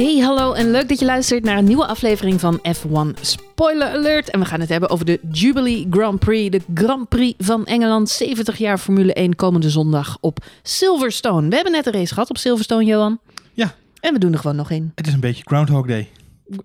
[0.00, 4.30] Hey, hallo en leuk dat je luistert naar een nieuwe aflevering van F1 Spoiler Alert.
[4.30, 8.08] En we gaan het hebben over de Jubilee Grand Prix, de Grand Prix van Engeland.
[8.08, 11.48] 70 jaar Formule 1 komende zondag op Silverstone.
[11.48, 13.18] We hebben net een race gehad op Silverstone, Johan.
[13.52, 13.74] Ja.
[14.00, 14.92] En we doen er gewoon nog één.
[14.94, 16.08] Het is een beetje Groundhog Day.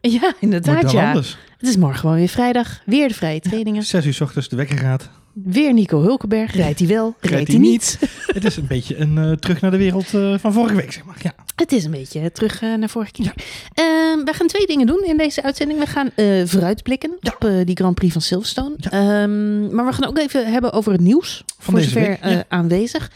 [0.02, 1.08] Ja, inderdaad, ja.
[1.08, 1.38] anders.
[1.58, 2.82] Het is morgen gewoon weer vrijdag.
[2.86, 3.84] Weer de vrije trainingen.
[3.84, 5.10] Zes uur 's ochtends de wekker gaat.
[5.44, 6.54] Weer Nico Hulkenberg.
[6.56, 7.16] Rijdt hij wel?
[7.20, 8.00] Rijdt hij niet?
[8.36, 11.06] Het is een beetje een eh, terug naar de wereld eh, van vorige week, zeg
[11.06, 11.18] maar.
[11.22, 11.34] Ja.
[11.56, 13.34] Het is een beetje terug eh, naar vorige keer.
[13.74, 15.80] Ehm, we gaan twee dingen doen in deze uitzending.
[15.80, 16.10] We gaan
[16.48, 17.32] vooruitblikken Ja.
[17.40, 18.76] op die Grand Prix van Silverstone.
[18.78, 18.90] Ja.
[18.92, 21.44] Ehm, maar we gaan ook even hebben over het nieuws.
[21.46, 22.46] Van voor deze zover week, ja.
[22.48, 23.12] aanwezig.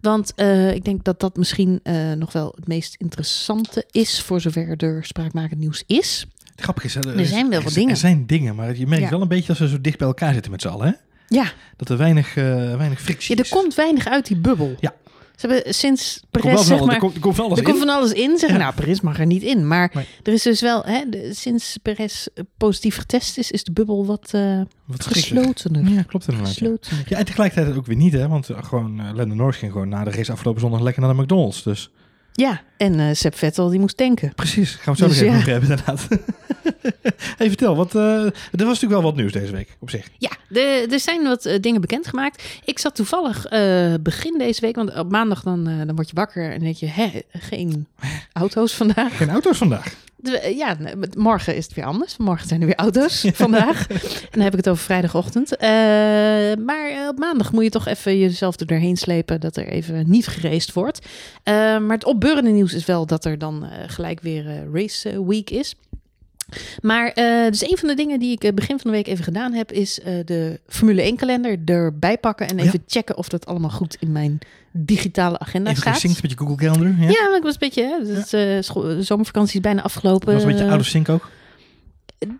[0.00, 0.32] Want
[0.74, 1.80] ik denk dat dat misschien
[2.18, 4.20] nog wel het meest interessante is.
[4.22, 6.26] Voor zover er spraakmakend nieuws is.
[6.50, 7.90] Het grappige is, Er zijn wel er, wat dingen.
[7.90, 9.10] Er zijn dingen, maar je merkt Ja.
[9.10, 10.86] wel een beetje dat ze zo dicht bij elkaar zitten met z'n allen.
[10.86, 10.92] Hè?
[11.34, 12.44] Ja, Dat er weinig, eh,
[12.76, 13.50] weinig frictie ja er is.
[13.60, 14.74] komt weinig uit die bubbel.
[14.80, 14.94] Ja.
[15.36, 16.94] Ze hebben sinds Er komt Perez, wel zeg maar...
[16.94, 17.82] er komt, er komt van alles er komt in.
[17.86, 18.38] van alles in.
[18.38, 18.64] Zeggen, Ja.
[18.64, 19.66] nou, Perez mag er niet in.
[19.66, 20.06] Maar Nee.
[20.22, 24.06] er is dus wel, hè, de- sinds Perez eh, positief getest is, is de bubbel
[24.06, 25.46] wat Wat schrikkelijk.
[25.56, 25.88] geslotener.
[25.92, 26.52] Ja, klopt inderdaad.
[26.52, 27.04] Geslotener.
[27.08, 28.28] Ja, en tegelijkertijd ook weer niet, hè?
[28.28, 31.22] Want gewoon uh, Lando Norris ging gewoon na de race afgelopen zondag lekker naar de
[31.22, 31.62] McDonald's.
[31.62, 31.90] Dus
[32.32, 34.34] Ja, en eh Seb Vettel die moest tanken.
[34.34, 35.52] precies, gaan we het zo Dus nog even ja.
[35.52, 36.08] hebben, inderdaad.
[37.38, 40.08] hey, vertel, wat, eh, er was natuurlijk wel wat nieuws deze week, op zich.
[40.18, 42.60] Ja, de, er zijn wat eh, dingen bekendgemaakt.
[42.64, 43.46] Ik zat toevallig
[44.00, 47.20] begin deze week, want op maandag dan, dan word je wakker en denk je, hè,
[47.32, 47.86] geen
[48.32, 49.16] auto's vandaag.
[49.16, 49.94] Geen auto's vandaag.
[50.22, 50.76] De- eh, ja,
[51.16, 52.16] morgen is het weer anders.
[52.16, 53.88] Morgen zijn er weer auto's vandaag.
[53.88, 53.98] En
[54.30, 55.56] dan heb ik het over vrijdagochtend.
[55.56, 55.68] Eh,
[56.64, 60.10] maar eh, op maandag moet je toch even jezelf er doorheen slepen dat er even
[60.10, 61.06] niet gereest wordt.
[61.44, 65.74] Maar het opbeurende nieuws is wel dat er dan gelijk weer race week is.
[66.82, 69.24] Maar eh, dus een van de dingen die ik eh, begin van de week even
[69.24, 72.62] gedaan heb, is eh, de Formule 1 kalender erbij pakken en Ja.
[72.64, 74.38] even checken of dat allemaal goed in mijn
[74.72, 75.94] digitale agenda Even staat.
[75.94, 76.88] gesynct met je Google Calendar.
[76.98, 80.32] Ja, Ja, maar ik was een beetje, hè, de zomervakantie is bijna afgelopen.
[80.34, 81.28] was een beetje out of sync ook.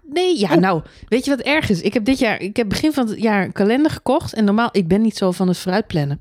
[0.08, 0.56] Nee, ja, Oh.
[0.56, 1.80] nou, weet je wat erg is?
[1.80, 4.32] Ik heb dit jaar, ik heb begin van het jaar een kalender gekocht.
[4.34, 6.20] En normaal, ik ben niet zo van het vooruitplannen.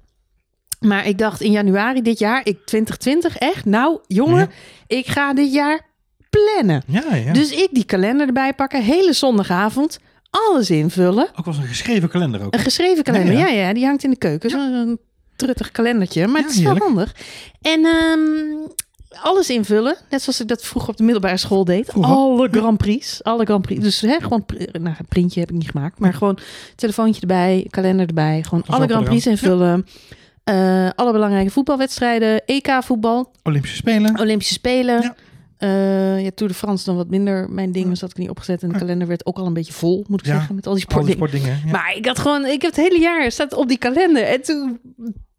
[0.79, 4.49] Maar ik dacht in januari dit jaar, ik 2020 echt, nou jongen,
[4.87, 5.89] ik ga dit jaar
[6.31, 6.83] plannen.
[6.87, 7.33] Ja, ja.
[7.33, 9.99] Dus ik die kalender erbij pakken, hele zondagavond,
[10.29, 11.27] alles invullen.
[11.35, 12.53] Ook was een geschreven kalender ook.
[12.53, 14.49] Een geschreven kalender, Ja, ja, die hangt in de keuken.
[14.49, 14.99] Zo'n
[15.35, 17.15] truttig kalendertje, maar het is wel handig.
[17.61, 18.19] En ehm,
[19.21, 21.89] alles invullen, net zoals ik dat vroeger op de middelbare school deed.
[21.89, 22.13] Vroeger?
[22.13, 23.81] Alle Grand Prix, alle Grand Prix.
[23.81, 26.37] Dus hè, gewoon, nou, een printje heb ik niet gemaakt, maar gewoon
[26.75, 28.43] telefoontje erbij, kalender erbij.
[28.43, 29.85] Gewoon alle Grand Prix invullen.
[30.43, 34.19] Eh, alle belangrijke voetbalwedstrijden, EK-voetbal, Olympische Spelen.
[34.19, 35.01] Olympische Spelen.
[35.01, 35.15] Ja.
[35.61, 38.29] Eh, ja, Tour de France dan wat minder mijn ding, dus dat had ik niet
[38.29, 38.63] opgezet.
[38.63, 40.33] En de kalender werd ook al een beetje vol, moet ik Ja.
[40.37, 41.41] zeggen, met al die Al die sportdingen.
[41.41, 41.65] sportdingen.
[41.65, 41.71] Ja.
[41.71, 44.23] Maar ik had gewoon, ik heb het hele jaar staat op die kalender.
[44.23, 44.79] En toen,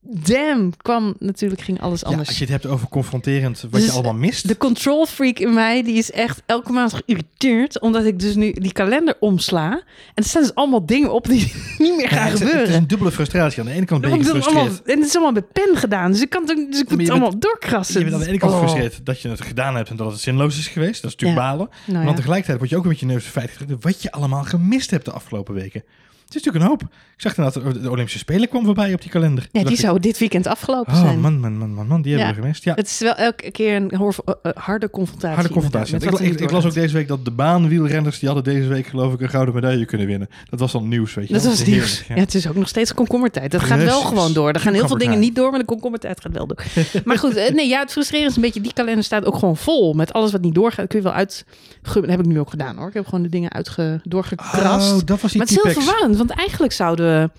[0.05, 2.29] damn, kwam natuurlijk, ging alles ja, anders.
[2.29, 4.49] als je het hebt over confronterend wat Dus, je allemaal mist.
[4.49, 7.81] De control freak in mij, die is echt elke maand geïrriteerd.
[7.81, 9.71] Omdat ik dus nu die kalender omsla.
[9.73, 9.83] En
[10.15, 12.51] er staan dus allemaal dingen op die niet meer Ja, gaan het, is- het is
[12.51, 12.75] gebeuren.
[12.77, 13.61] een dubbele frustratie.
[13.61, 14.83] Aan de ene kant ben je gefrustreerd.
[14.83, 16.11] en het is allemaal met pen gedaan.
[16.12, 17.99] Dus ik kan het, dus ik moet het bent- allemaal doorkrassen.
[17.99, 18.59] Je bent aan de ene kant Oh.
[18.61, 21.03] gefrustreerd dat je het gedaan hebt en dat het zinloos is geweest.
[21.03, 21.51] Dat is natuurlijk Ja.
[21.51, 21.69] balen.
[21.87, 22.15] Nou Maar ja.
[22.15, 25.55] tegelijkertijd word je ook een beetje feiten gedrukt wat je allemaal gemist hebt de afgelopen
[25.55, 25.83] weken.
[26.32, 26.94] Het is natuurlijk een hoop.
[27.16, 29.48] Ik zag inderdaad, de Olympische Spelen kwam voorbij op die kalender.
[29.53, 31.20] Ja, die ik, zou dit weekend afgelopen Oh zijn.
[31.20, 32.34] man, man, man, man, man, die hebben Ja.
[32.37, 32.65] we gemist.
[32.65, 35.34] Ja, Het is wel elke keer een hoor- eh, eh, harde confrontatie.
[35.34, 35.93] harde confrontatie.
[35.94, 36.03] met
[36.41, 39.28] Ik, las ook deze week dat de baanwielrenners, die hadden deze week geloof ik een
[39.28, 40.28] gouden medaille kunnen winnen.
[40.50, 41.98] Dat was dan nieuws, weet je Dat was Heerlijk, nieuws.
[42.09, 42.15] ja.
[42.15, 42.20] Ja.
[42.20, 43.50] het is ook nog steeds komkommertijd.
[43.50, 44.49] Dat gaat wel gewoon door.
[44.53, 46.64] Er gaan heel veel dingen niet door, maar de komkommertijd gaat wel door.
[47.04, 49.56] maar goed, eh, nee, ja, het frustrerende is een beetje, die kalender staat ook gewoon
[49.56, 49.93] vol.
[49.93, 51.44] Met alles wat niet doorgaat, kun je wel uit...
[51.93, 52.88] Dat heb ik nu ook gedaan hoor.
[52.88, 54.93] Ik heb gewoon de dingen uitge, doorgekrast.
[54.93, 57.31] Oh, dat was die maar het is heel verwarrend, want eigenlijk zouden we...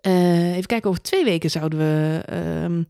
[0.00, 2.20] eh, even kijken, over twee weken zouden we...
[2.26, 2.82] ehm,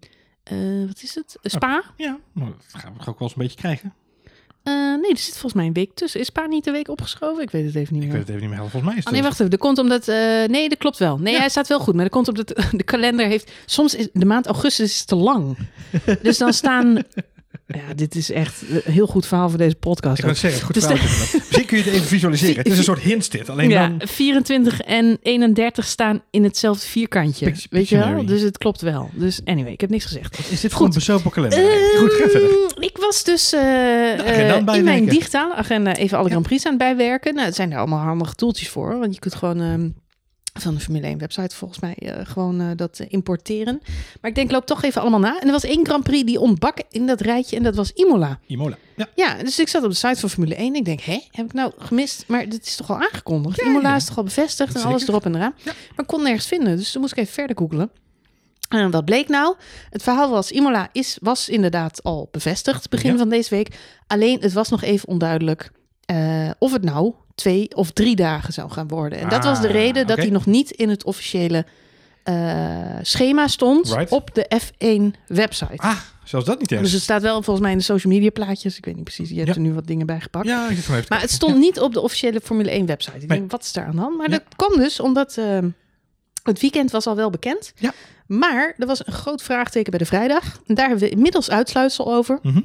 [0.42, 1.36] eh, wat is het?
[1.42, 1.82] Spa?
[1.96, 3.94] Ja, nou, dat gaan we ook wel eens een beetje krijgen.
[4.62, 6.20] Eh, nee, er zit volgens mij een week tussen.
[6.20, 7.42] Is Spa niet de week opgeschoven?
[7.42, 8.16] Ik weet het even niet Ik meer.
[8.18, 8.70] weet het even niet meer.
[8.70, 9.52] Volgens mij is Oh het nee, wacht even.
[9.52, 10.06] Er komt omdat...
[10.50, 11.18] nee, dat klopt wel.
[11.18, 11.38] Nee, Ja.
[11.38, 11.94] hij staat wel goed.
[11.94, 12.48] Maar dat komt omdat
[12.80, 13.52] de kalender heeft...
[13.66, 15.56] Soms is de maand augustus is te lang.
[16.22, 17.02] dus dan staan...
[17.66, 20.18] Ja, dit is echt een heel goed verhaal voor deze podcast.
[20.18, 21.04] Ik kan zeggen, goed Dus verhaal.
[21.06, 22.56] Misschien kun je het even visualiseren.
[22.62, 23.48] Het is een soort hint dit.
[23.48, 24.08] Alleen Ja, dan...
[24.08, 27.50] 24 en 31 staan in hetzelfde vierkantje.
[27.50, 28.26] Pic- weet je wel?
[28.26, 29.10] Dus het klopt wel.
[29.14, 30.38] Dus anyway, ik heb niks gezegd.
[30.38, 31.02] Is dit Goed.
[31.04, 31.58] voor een kalender?
[31.98, 32.48] Goed, ga verder.
[32.50, 36.30] Ehm, Ik was dus eh, agenda eh, in mijn digitale agenda even alle Ja.
[36.30, 37.34] Grand Prix aan het bijwerken.
[37.34, 38.98] Nou, het zijn er allemaal handige toeltjes voor.
[38.98, 39.88] Want je kunt gewoon ehm,
[40.52, 43.80] van de Formule 1 website volgens mij eh, gewoon eh, dat eh, importeren.
[44.20, 45.40] Maar ik denk, loop toch even allemaal na.
[45.40, 48.38] En er was één Grand Prix die ontbak in dat rijtje en dat was Imola.
[48.46, 48.76] Imola.
[48.96, 49.08] Ja.
[49.14, 50.74] Ja, dus ik zat op de site van Formule 1.
[50.74, 52.24] Ik denk, hé, heb ik nou gemist?
[52.26, 53.56] Maar dit is toch al aangekondigd?
[53.56, 53.96] Ja, Imola ja.
[53.96, 55.54] is toch al bevestigd en alles erop en eraan.
[55.56, 55.72] Ja.
[55.72, 57.90] Maar ik kon nergens vinden, dus toen moest ik even verder googlen.
[58.68, 59.56] En wat bleek nou?
[59.90, 63.78] Het verhaal was, Imola is, was inderdaad al bevestigd begin van deze week.
[64.06, 65.72] Alleen het was nog even onduidelijk
[66.58, 69.18] of het nou twee of drie dagen zou gaan worden.
[69.18, 71.64] En dat was de Ah, reden dat hij nog niet in het officiële
[72.22, 72.34] eh,
[73.02, 74.10] schema stond Right.
[74.12, 75.76] op de F1-website.
[75.76, 76.80] Ah, zelfs dat niet eens.
[76.82, 78.76] Dus het staat wel volgens mij in de social media plaatjes.
[78.76, 79.54] Ik weet niet precies, je hebt Ja.
[79.54, 80.46] er nu wat dingen bij gepakt.
[80.46, 83.16] ja, ik even Maar het stond niet op de officiële Formule 1 website.
[83.16, 83.38] Ik Nee.
[83.38, 84.16] denk, wat is daar aan de hand?
[84.16, 84.36] Maar Ja.
[84.38, 85.68] dat kwam dus omdat ehm,
[86.42, 87.72] het weekend was al wel bekend.
[87.78, 87.92] Ja.
[88.26, 90.44] Maar er was een groot vraagteken bij de vrijdag.
[90.66, 92.38] En daar hebben we inmiddels uitsluitsel over.
[92.42, 92.60] Mhm.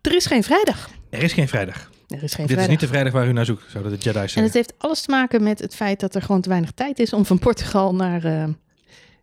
[0.00, 0.88] Er is geen vrijdag.
[1.10, 1.90] Er is geen vrijdag.
[2.08, 4.34] Er is geen Dit is niet de vrijdag waar u naar zoekt, zouden de Jedi's
[4.34, 6.98] En het heeft alles te maken met het feit dat er gewoon te weinig tijd
[6.98, 8.44] is om van Portugal naar eh,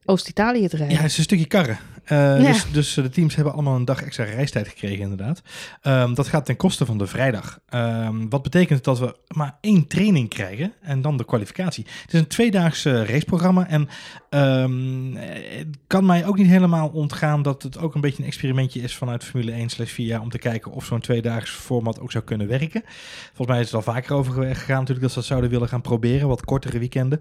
[0.05, 0.95] Oost-Italië te rijden.
[0.95, 1.77] Ja, het is een stukje karren.
[2.05, 2.51] Eh, Ja.
[2.51, 5.41] Dus, dus de teams hebben allemaal een dag extra reistijd gekregen, inderdaad.
[5.81, 7.59] Ehm, dat gaat ten koste van de vrijdag.
[7.69, 11.85] Ehm, wat betekent dat we maar één training krijgen en dan de kwalificatie.
[12.01, 13.67] Het is een tweedaags eh, raceprogramma.
[13.67, 13.89] En
[14.29, 18.27] ehm, eh, het kan mij ook niet helemaal ontgaan dat het ook een beetje een
[18.27, 22.11] experimentje is vanuit Formule 1 slash 4 om te kijken of zo'n tweedaags format ook
[22.11, 22.83] zou kunnen werken.
[23.25, 25.81] Volgens mij is het al vaker over gegaan natuurlijk dat ze dat zouden willen gaan
[25.81, 27.19] proberen, wat kortere weekenden.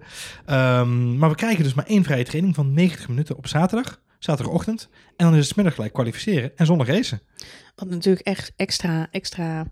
[1.17, 4.89] Maar we krijgen dus maar één vrije training van 90 minuten op zaterdag, zaterdagochtend.
[5.17, 7.21] En dan is het 's middag gelijk kwalificeren en zondag racen.
[7.75, 9.67] Wat natuurlijk echt extra, extra,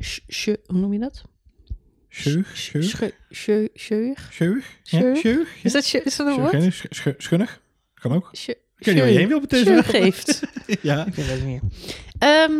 [0.00, 1.24] sh- hoe noem je dat?
[2.08, 2.84] Scheug, scheug,
[3.30, 3.68] scheug,
[4.82, 5.16] ja, Scheug?
[5.18, 5.48] scheug.
[5.62, 6.88] Is dat, is dat een woord?
[7.18, 7.60] Schunnig,
[7.94, 8.28] kan ook.
[8.32, 8.46] Ik
[8.86, 10.40] weet niet waar je heen wil met deze geeft.
[10.80, 11.70] Ja, Ik weet het niet meer.
[12.18, 12.52] Ehm,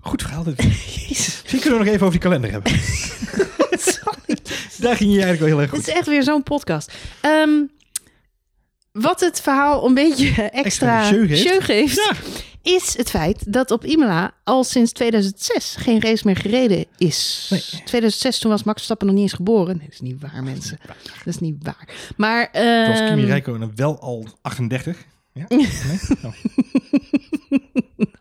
[0.00, 0.56] goed verhaal dit.
[1.08, 2.72] Misschien kunnen we nog even over die kalender hebben.
[4.80, 5.88] Daar ging je eigenlijk wel heel erg Het goed.
[5.88, 6.92] is echt weer zo'n podcast.
[7.20, 7.50] Ehm,
[9.00, 11.94] wat het verhaal een beetje extra, Extra geeft.
[11.96, 12.12] Ja.
[12.72, 17.46] is het feit dat op Imola al sinds 2006 geen race meer gereden is.
[17.50, 17.60] Nee.
[17.60, 19.76] 2006, toen was Max Verstappen nog niet eens geboren.
[19.76, 20.78] Nee, dat is niet waar, mensen.
[21.02, 21.88] Dat is niet waar.
[22.16, 25.04] Maar, Toen was Kimi ehm, Räikkönen wel al 38.
[25.32, 25.44] Ja?
[25.56, 25.68] Nee?
[26.24, 26.32] Oh.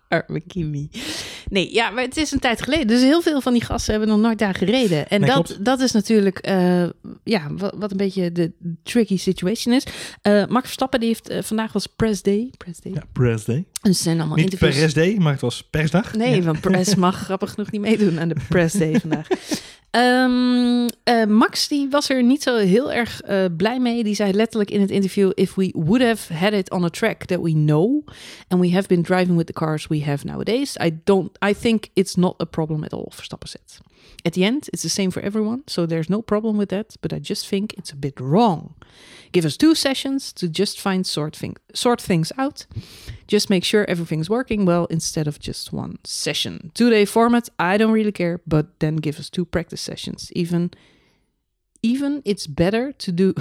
[0.07, 0.89] Arme Kimi.
[1.49, 2.87] Nee, ja, maar het is een tijd geleden.
[2.87, 5.09] Dus heel veel van die gasten hebben nog nooit daar gereden.
[5.09, 5.65] En Nee, dat, klopt.
[5.65, 6.83] dat is natuurlijk, eh,
[7.23, 8.51] ja, wat, wat een beetje de
[8.83, 9.83] tricky situation is.
[10.21, 12.51] Eh Max Verstappen, die heeft, eh, vandaag was press day.
[12.57, 12.93] Press day.
[12.93, 13.65] Ja, Press Day.
[13.81, 14.75] En ze zijn allemaal Niet interviews.
[14.75, 16.13] Perez Day, maar het was persdag.
[16.13, 16.41] Nee, Ja.
[16.41, 19.27] want press mag grappig genoeg niet meedoen aan de press day vandaag.
[19.91, 23.21] Ehm, eh, Max die was er niet zo heel erg
[23.57, 24.03] blij mee.
[24.03, 27.25] Die zei letterlijk in het interview: If we would have had it on a track
[27.25, 28.07] that we know,
[28.47, 31.37] and we have been driving with the cars we have nowadays, I don't.
[31.41, 33.11] I think it's not a problem at all.
[33.15, 33.61] Verstappen said.
[34.25, 36.95] At the end, it's the same for everyone, so there's no problem with that.
[37.01, 38.73] But I just think it's a bit wrong.
[39.31, 42.65] Give us two sessions to just find sort thing, sort things out.
[43.27, 46.71] Just make sure everything's working well instead of just one session.
[46.73, 50.31] Two-day format, I don't really care, but then give us two practice sessions.
[50.33, 50.71] Even,
[51.79, 53.33] even it's better to do.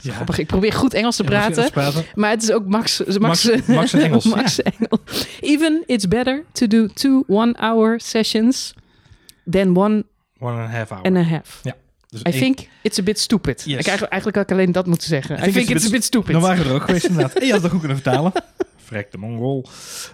[0.00, 0.12] Ja.
[0.14, 2.04] Grappig, ik probeer goed Engels te Ja, praten.
[2.14, 2.98] Maar het is ook Max.
[3.18, 5.26] Max, Max- Max en Engels, Max Engels.
[5.40, 8.74] Even it's better to do two one-hour sessions
[9.50, 10.04] than one
[10.40, 11.02] One and a half hour.
[11.04, 11.60] and a half.
[12.08, 13.56] Dus I één- think it's a bit stupid.
[13.58, 13.66] Yes.
[13.66, 15.36] Ik eigenlijk, eigenlijk had ik alleen dat moeten zeggen.
[15.48, 16.32] I think, it's, a bit stupid.
[16.32, 17.32] Dan waren we er ook geweest inderdaad.
[17.34, 18.32] En je had het ook goed kunnen vertalen.
[18.88, 19.66] Vrek de mongol.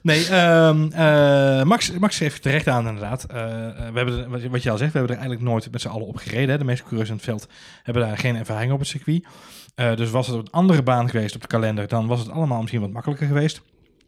[0.02, 3.24] Nee, ehm, eh, Max, Max geeft terecht aan inderdaad.
[3.24, 5.80] Eh, eh, we hebben er, wat- je al zegt, we hebben er eigenlijk nooit met
[5.80, 6.48] z'n allen op gereden.
[6.50, 6.58] Hè.
[6.58, 7.48] De meeste coureurs in het veld
[7.82, 9.26] hebben daar geen ervaring op het circuit.
[9.74, 12.80] Dus was het een andere baan geweest op de kalender, dan was het allemaal misschien
[12.80, 13.62] wat makkelijker geweest.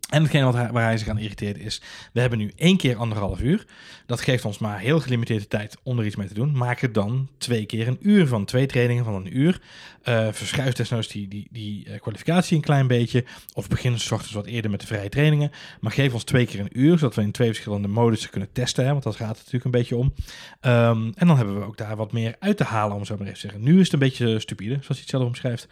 [0.07, 1.83] En hetgeen wat waar hij zich aan irriteert is,
[2.13, 3.67] we hebben nu één keer anderhalf uur.
[4.07, 6.57] Dat geeft ons maar heel gelimiteerde tijd om er iets mee te doen.
[6.57, 8.45] Maak er dan twee keer een uur van.
[8.45, 9.61] Twee trainingen van een uur.
[10.03, 13.25] Eh verschuif desnoods die, die, die eh, kwalificatie een klein beetje.
[13.55, 15.51] Of begin s ochtends wat eerder met de vrije trainingen.
[15.81, 18.85] Maar geef ons twee keer een uur, zodat we in twee verschillende modussen kunnen testen.
[18.85, 20.15] Hè, want dat gaat het natuurlijk een beetje om.
[20.61, 23.23] Ehm, en dan hebben we ook daar wat meer uit te halen, om zo maar
[23.27, 23.63] even te zeggen.
[23.63, 25.69] Nu is het een beetje stupide, zoals hij het zelf omschrijft.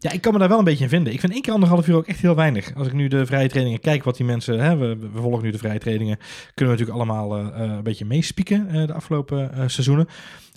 [0.00, 1.12] Ja, ik kan me daar wel een beetje in vinden.
[1.12, 2.74] Ik vind één keer anderhalf uur ook echt heel weinig.
[2.74, 4.58] Als ik nu de vrije trainingen kijk, wat die mensen...
[4.60, 6.18] Hè, we, we volgen nu de vrije trainingen.
[6.54, 10.08] Kunnen we natuurlijk allemaal eh, eh, een beetje meespieken eh, de afgelopen seizoenen.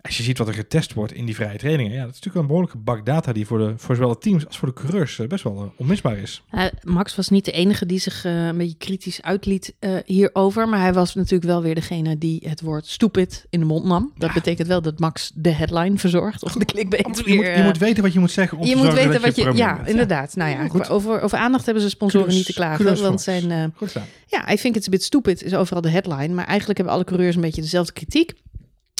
[0.01, 1.91] Als je ziet wat er getest wordt in die vrije trainingen...
[1.91, 4.47] Ja, dat is natuurlijk een behoorlijke bak data die voor, de, voor zowel de teams
[4.47, 6.43] als voor de coureurs eh, best wel eh, onmisbaar is.
[6.51, 10.69] Uh, Max was niet de enige die zich uh, een beetje kritisch uitliet uh, hierover.
[10.69, 14.11] Maar hij was natuurlijk wel weer degene die het woord stupid in de mond nam.
[14.17, 14.33] Dat Ja.
[14.33, 16.43] betekent wel dat Max de headline verzorgt.
[16.43, 17.35] Of de clickbait Je weer.
[17.35, 19.21] moet, je eh, moet weten wat je moet zeggen om je te moet weten dat
[19.21, 19.51] wat je...
[19.53, 19.89] Ja, hebt.
[19.89, 20.35] inderdaad.
[20.35, 20.89] Nou ja, Goed.
[20.89, 23.01] over, over aandacht hebben ze sponsoren niet te klagen.
[23.01, 23.51] Want zijn...
[23.51, 26.33] eh, ja, I think it's a bit stupid is overal de headline.
[26.33, 28.33] Maar eigenlijk hebben alle coureurs een beetje dezelfde kritiek.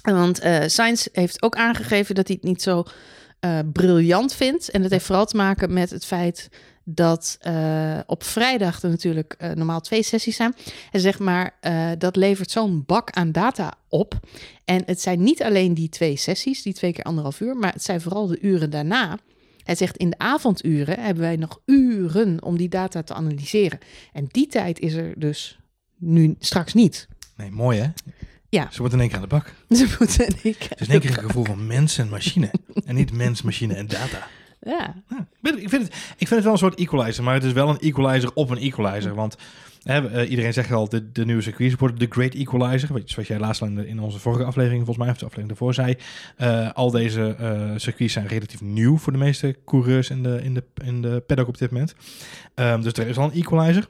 [0.01, 2.83] Want eh Sainz heeft ook aangegeven dat hij het niet zo
[3.39, 4.69] eh, briljant vindt.
[4.69, 6.49] En dat heeft vooral te maken met het feit
[6.83, 10.55] dat eh, op vrijdag er natuurlijk normaal twee sessies zijn.
[10.91, 11.57] En zeg maar,
[11.97, 14.19] dat levert zo'n bak aan data op.
[14.65, 17.83] En het zijn niet alleen die twee sessies, die twee keer anderhalf uur, maar het
[17.83, 19.17] zijn vooral de uren daarna.
[19.63, 23.79] Hij zegt in de avonduren hebben wij nog uren om die data te analyseren.
[24.13, 25.59] En die tijd is er dus
[25.97, 27.07] nu straks niet.
[27.37, 27.87] Nee, mooi hè?
[28.51, 28.67] Ja.
[28.71, 29.53] Ze wordt in één keer aan de bak.
[29.77, 30.63] Ze moeten ik.
[30.69, 32.51] Het is in één keer een gevoel van mens en machine.
[32.85, 34.27] en niet mens, machine en data.
[34.61, 34.93] Ja.
[35.09, 35.25] Ja,
[35.57, 37.79] ik vind het- ik, vind het, wel een soort equalizer, maar het is wel een
[37.79, 39.15] equalizer op een equalizer.
[39.15, 39.37] Want
[39.83, 42.89] hè, eh, iedereen zegt al, de, de nieuwe circuits worden de great equalizer.
[43.05, 45.95] Zoals jij laatst in, in onze vorige aflevering, volgens mij, of de aflevering daarvoor zei.
[46.37, 50.53] eh, al deze eh, circuits zijn relatief nieuw voor de meeste coureurs in de, in
[50.53, 51.93] de, in de paddock op dit moment.
[52.55, 53.87] Ehm, dus er is al een equalizer.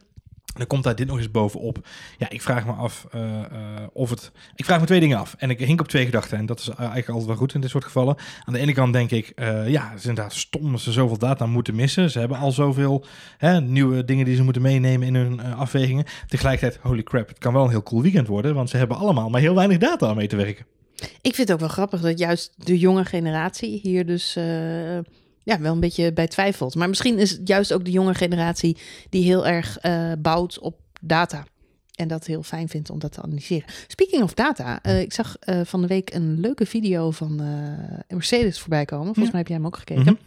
[0.53, 1.87] Dan komt daar dit nog eens bovenop.
[2.17, 3.47] Ja, ik vraag me af eh, eh,
[3.93, 4.31] of het...
[4.55, 5.35] Ik vraag me twee dingen af.
[5.37, 6.37] En ik hink op twee gedachten.
[6.37, 8.15] En dat is eigenlijk altijd wel goed in dit soort gevallen.
[8.45, 9.31] Aan de ene kant denk ik...
[9.35, 12.09] eh, ja, het is inderdaad stom dat ze zoveel data moeten missen.
[12.09, 13.05] Ze hebben al zoveel
[13.37, 16.05] hè, nieuwe dingen die ze moeten meenemen in hun afwegingen.
[16.27, 18.55] Tegelijkertijd, holy crap, het kan wel een heel cool weekend worden.
[18.55, 20.65] Want ze hebben allemaal maar heel weinig data om mee te werken.
[21.21, 24.37] Ik vind het ook wel grappig dat juist de jonge generatie hier dus
[25.43, 26.75] ja, wel een beetje bij twijfelt.
[26.75, 28.77] Maar misschien is het juist ook de jonge generatie
[29.09, 31.45] die heel erg eh, bouwt op data.
[31.95, 33.69] En dat heel fijn vindt om dat te analyseren.
[33.87, 37.35] Speaking of data, eh, ik zag eh, van de week een leuke video van
[38.07, 39.05] Mercedes voorbij komen.
[39.05, 39.31] Volgens Ja.
[39.31, 40.19] mij heb jij hem ook gekeken.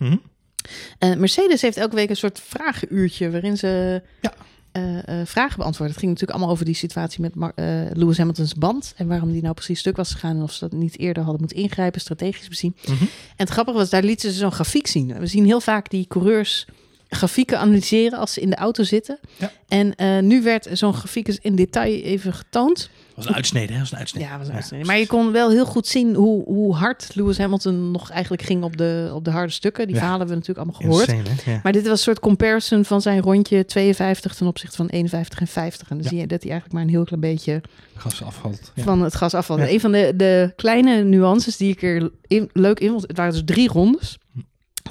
[0.98, 4.32] Eh, Mercedes heeft elke week een soort vragenuurtje waarin ze Ja.
[4.74, 5.94] Eh, eh, vragen beantwoorden.
[5.94, 9.32] Het ging natuurlijk allemaal over die situatie met Mar- eh, Lewis Hamilton's band en waarom
[9.32, 12.00] die nou precies stuk was gegaan en of ze dat niet eerder hadden moeten ingrijpen,
[12.00, 12.76] strategisch bezien.
[12.82, 13.02] Mhm.
[13.02, 15.18] En het grappige was, daar lieten ze zo'n grafiek zien.
[15.18, 16.66] We zien heel vaak die coureurs
[17.14, 19.18] grafieken analyseren als ze in de auto zitten.
[19.36, 19.50] Ja.
[19.68, 22.90] En eh, nu werd zo'n grafiek eens in detail even getoond.
[23.14, 23.78] Was een uitsnede, hè?
[23.78, 24.26] Was een uitsnede.
[24.26, 24.84] Ja, was een uitsnede.
[24.84, 28.62] Maar je kon wel heel goed zien hoe, hoe hard Lewis Hamilton nog eigenlijk ging
[28.62, 29.86] op de, op de harde stukken.
[29.86, 30.00] Die Ja.
[30.00, 31.26] verhalen hebben we natuurlijk allemaal gehoord.
[31.28, 31.54] Insane?
[31.54, 31.60] Ja.
[31.62, 35.46] Maar dit was een soort comparison van zijn rondje 52 ten opzichte van 51 en
[35.46, 35.90] 50.
[35.90, 37.62] En dan zie je dat hij eigenlijk maar een heel klein beetje
[37.96, 38.72] Gas afvalt.
[38.76, 39.60] Van het gas afvalt.
[39.60, 43.32] Een van de, de kleine nuances die ik er in- leuk in vond, het waren
[43.32, 44.18] dus drie rondes.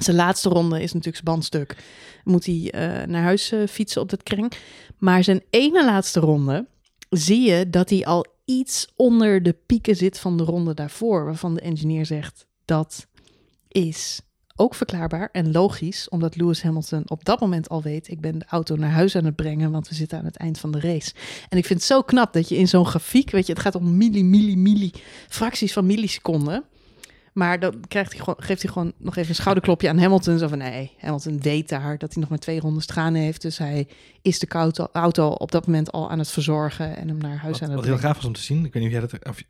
[0.00, 1.76] Zijn laatste ronde is natuurlijk zijn bandstuk.
[2.24, 4.52] Moet hij eh, naar huis eh, fietsen op dat kring.
[4.98, 6.66] Maar zijn ene laatste ronde
[7.10, 11.24] zie je dat hij al iets onder de pieken zit van de ronde daarvoor.
[11.24, 13.06] Waarvan de engineer zegt dat
[13.68, 14.20] is
[14.56, 18.44] ook verklaarbaar en logisch, omdat Lewis Hamilton op dat moment al weet: ik ben de
[18.48, 21.12] auto naar huis aan het brengen, want we zitten aan het eind van de race.
[21.48, 23.74] En ik vind het zo knap dat je in zo'n grafiek, weet je, het gaat
[23.74, 24.92] om milli, milli, milli,
[25.28, 26.64] fracties van milliseconden.
[27.34, 30.38] Maar dan krijgt hij gewoon, geeft hij gewoon nog even een schouderklopje aan Hamilton.
[30.38, 33.42] Zo van nee, Hamilton weet daar dat hij nog maar twee rondes te gaan heeft.
[33.42, 33.86] Dus hij
[34.22, 37.52] is de auto, auto op dat moment al aan het verzorgen en hem naar huis
[37.52, 39.18] Wat, aan het wat heel gaaf was om te zien, ik weet niet of jij
[39.20, 39.42] dat, of,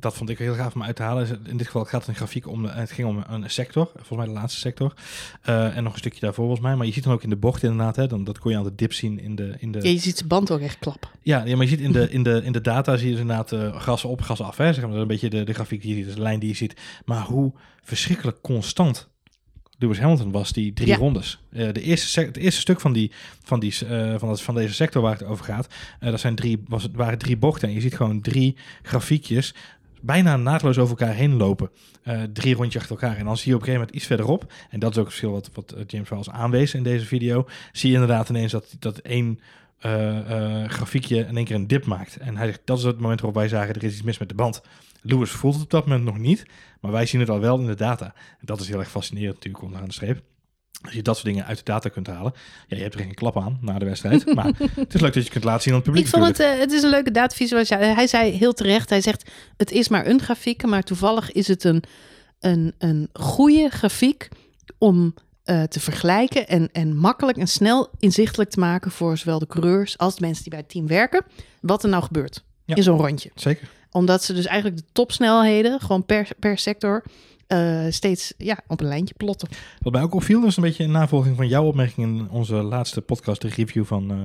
[0.00, 1.40] dat vond ik heel gaaf om uit te halen.
[1.46, 4.16] In dit geval gaat het een grafiek om, de- het ging om een sector, volgens
[4.18, 4.94] mij de laatste sector.
[5.42, 6.76] Eh, en nog een stukje daarvoor volgens mij.
[6.76, 8.64] Maar je ziet dan ook in de bocht inderdaad, hè, dan, dat kon je aan
[8.64, 9.54] de dip zien in de...
[9.58, 11.10] In de Ja, je ziet zijn band ook echt klappen.
[11.22, 13.20] ja, ja, maar je ziet in de, in de, in de data zie je dus
[13.20, 14.56] inderdaad eh, gas op, gas af.
[14.56, 14.84] Hè, zeg maar.
[14.86, 16.54] Dat is een beetje de, de grafiek die je ziet, dus de lijn die je
[16.56, 16.74] ziet.
[17.04, 19.10] Maar hoe verschrikkelijk constant
[19.80, 20.96] Lewis Hamilton was die drie Ja.
[20.96, 21.38] rondes.
[21.52, 23.10] Eh, de eerste het eerste stuk van, die,
[23.42, 25.68] van, die, eh, van, van deze sector waar het over gaat,
[26.00, 27.68] eh, dat zijn drie, was, waren drie bochten.
[27.68, 29.54] En je ziet gewoon drie grafiekjes
[30.00, 31.70] bijna naadloos over elkaar heen lopen.
[32.32, 33.16] Drie rondjes achter elkaar.
[33.16, 35.14] En dan zie je op een gegeven moment iets verderop, en dat is ook het
[35.14, 38.76] verschil wat, wat James wel eens aanwees in deze video, zie je inderdaad ineens dat,
[38.78, 39.40] dat één
[40.66, 42.16] grafiekje in één keer een dip maakt.
[42.16, 44.28] En hij zegt, dat is het moment waarop wij zagen, er is iets mis met
[44.28, 44.62] de band.
[45.02, 46.44] Lewis voelt het op dat moment nog niet,
[46.80, 48.04] maar wij zien het al wel in de data.
[48.14, 50.22] En dat is heel erg fascinerend natuurlijk om aan de streep.
[50.84, 52.32] Als je dat soort dingen uit de data kunt halen.
[52.66, 54.26] Ja, je hebt er geen klap aan na de wedstrijd.
[54.34, 56.40] maar het is leuk dat je kunt laten zien aan het publiek Ik vond het,
[56.40, 57.86] eh, het is een leuke datavisualisatie.
[57.86, 61.64] Hij zei heel terecht, hij zegt, het is maar een grafiek, maar toevallig is het
[61.64, 61.82] een,
[62.40, 64.28] een, een goede grafiek
[64.78, 69.46] om eh, te vergelijken en, en makkelijk en snel inzichtelijk te maken voor zowel de
[69.46, 71.24] coureurs als de mensen die bij het team werken,
[71.60, 72.74] wat er nou gebeurt Ja.
[72.74, 73.30] in zo'n rondje.
[73.34, 73.68] Zeker.
[73.92, 77.02] Omdat ze dus eigenlijk de topsnelheden, gewoon per, per sector,
[77.46, 79.48] eh, steeds ja, op een lijntje plotten.
[79.80, 83.00] Wat mij ook opviel, was een beetje een navolging van jouw opmerking in onze laatste
[83.00, 84.16] podcast, de review van, eh,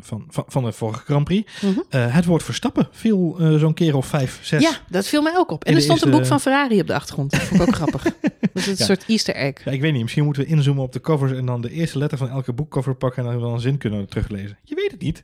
[0.00, 1.52] van, van, van de vorige Grand Prix.
[1.62, 1.78] Mhm.
[1.88, 4.62] Eh, het woord verstappen viel zo'n keer of vijf, zes.
[4.62, 5.64] Ja, dat viel mij ook op.
[5.64, 7.30] En In er stond een boek van Ferrari op de achtergrond.
[7.30, 8.02] Dat vond ik ook grappig.
[8.52, 8.84] Dat is een Ja.
[8.84, 9.64] soort easter egg.
[9.64, 10.02] Ja, ik weet niet.
[10.02, 12.94] Misschien moeten we inzoomen op de covers en dan de eerste letter van elke boekcover
[12.94, 14.58] pakken en dan wel een zin kunnen teruglezen.
[14.62, 15.22] Je weet het niet.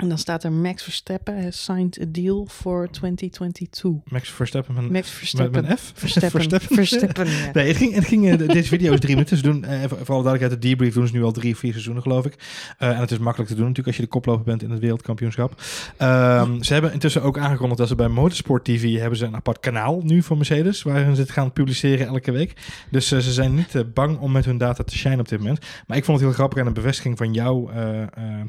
[0.00, 3.90] En dan staat er Max Verstappen has signed a deal for 2022.
[4.04, 5.64] Max Verstappen met, Max Verstappen.
[5.64, 5.92] met F?
[5.94, 6.30] Verstappen.
[6.30, 6.74] Verstappen.
[6.76, 7.50] Verstappen, ja.
[7.52, 9.36] Nee, het ging, het ging, eh, de- deze video is drie minuten.
[9.36, 12.02] Ze doen, eh, voor alle duidelijkheid, de debrief doen ze nu al drie, vier seizoenen,
[12.02, 12.34] geloof ik.
[12.78, 14.80] Eh, en het is makkelijk te doen natuurlijk als je de koploper bent in het
[14.80, 15.62] wereldkampioenschap.
[15.96, 19.60] Ehm, ze hebben intussen ook aangekondigd dat ze bij Motorsport TV hebben ze een apart
[19.60, 22.52] kanaal nu voor Mercedes, waarin ze het gaan publiceren elke week.
[22.90, 25.58] Dus eh, ze zijn niet bang om met hun data te shine op dit moment.
[25.86, 27.70] Maar ik vond het heel grappig en een bevestiging van jouw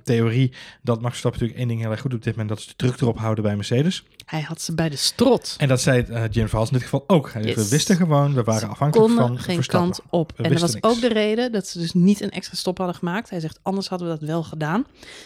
[0.03, 2.49] theorie dat Max Verstappen natuurlijk één ding heel erg goed op dit moment.
[2.49, 4.03] Dat is de druk erop houden bij Mercedes.
[4.25, 5.55] Hij had ze bij de strot.
[5.57, 7.31] En dat zei uh, James Vals in dit geval ook.
[7.41, 7.55] Yes.
[7.55, 9.91] We wisten gewoon, we waren Ze afhankelijk van geen Verstappen.
[9.91, 10.33] kant op.
[10.37, 10.87] We En dat was niks.
[10.87, 13.29] ook de reden dat ze dus niet een extra stop hadden gemaakt.
[13.29, 14.85] Hij zegt, anders hadden we dat wel gedaan.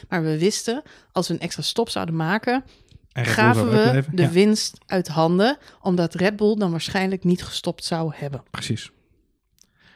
[0.10, 0.82] Maar we wisten,
[1.12, 2.64] als we een extra stop zouden maken,
[3.12, 5.58] En gaven we de Ja, winst uit handen.
[5.82, 8.44] Omdat Red Bull dan waarschijnlijk niet gestopt zou hebben.
[8.52, 8.92] precies.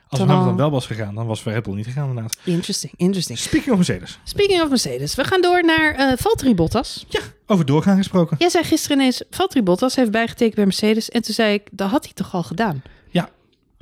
[0.10, 0.22] Als.
[0.22, 2.38] Hamilton wel was gegaan, dan was Red Bull niet gegaan inderdaad.
[2.44, 3.40] Interesting, interesting.
[3.40, 4.20] Speaking of Mercedes.
[4.24, 7.06] Speaking of Mercedes, we gaan door naar eh Valtteri Bottas.
[7.48, 8.36] Over doorgaan gesproken.
[8.40, 11.10] Jij zei gisteren ineens, Valtteri Bottas heeft bijgetekend bij Mercedes.
[11.10, 12.82] En toen zei ik, dat had hij toch al gedaan?
[13.10, 13.30] Ja.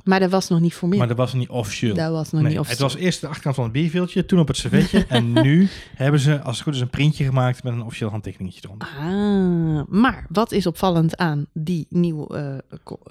[0.08, 0.98] Maar dat was nog niet formeel.
[0.98, 1.94] Maar dat was niet officieel.
[1.94, 2.88] dat was nog Nee, niet het officieel.
[2.88, 5.06] was eerst de achterkant van het bierveeltje, toen op het servetje.
[5.08, 8.60] en nu hebben ze, als het goed is, een printje gemaakt met een officieel handtekeningetje
[8.64, 8.88] eronder.
[8.98, 12.62] Ah, maar wat is opvallend aan die nieuwe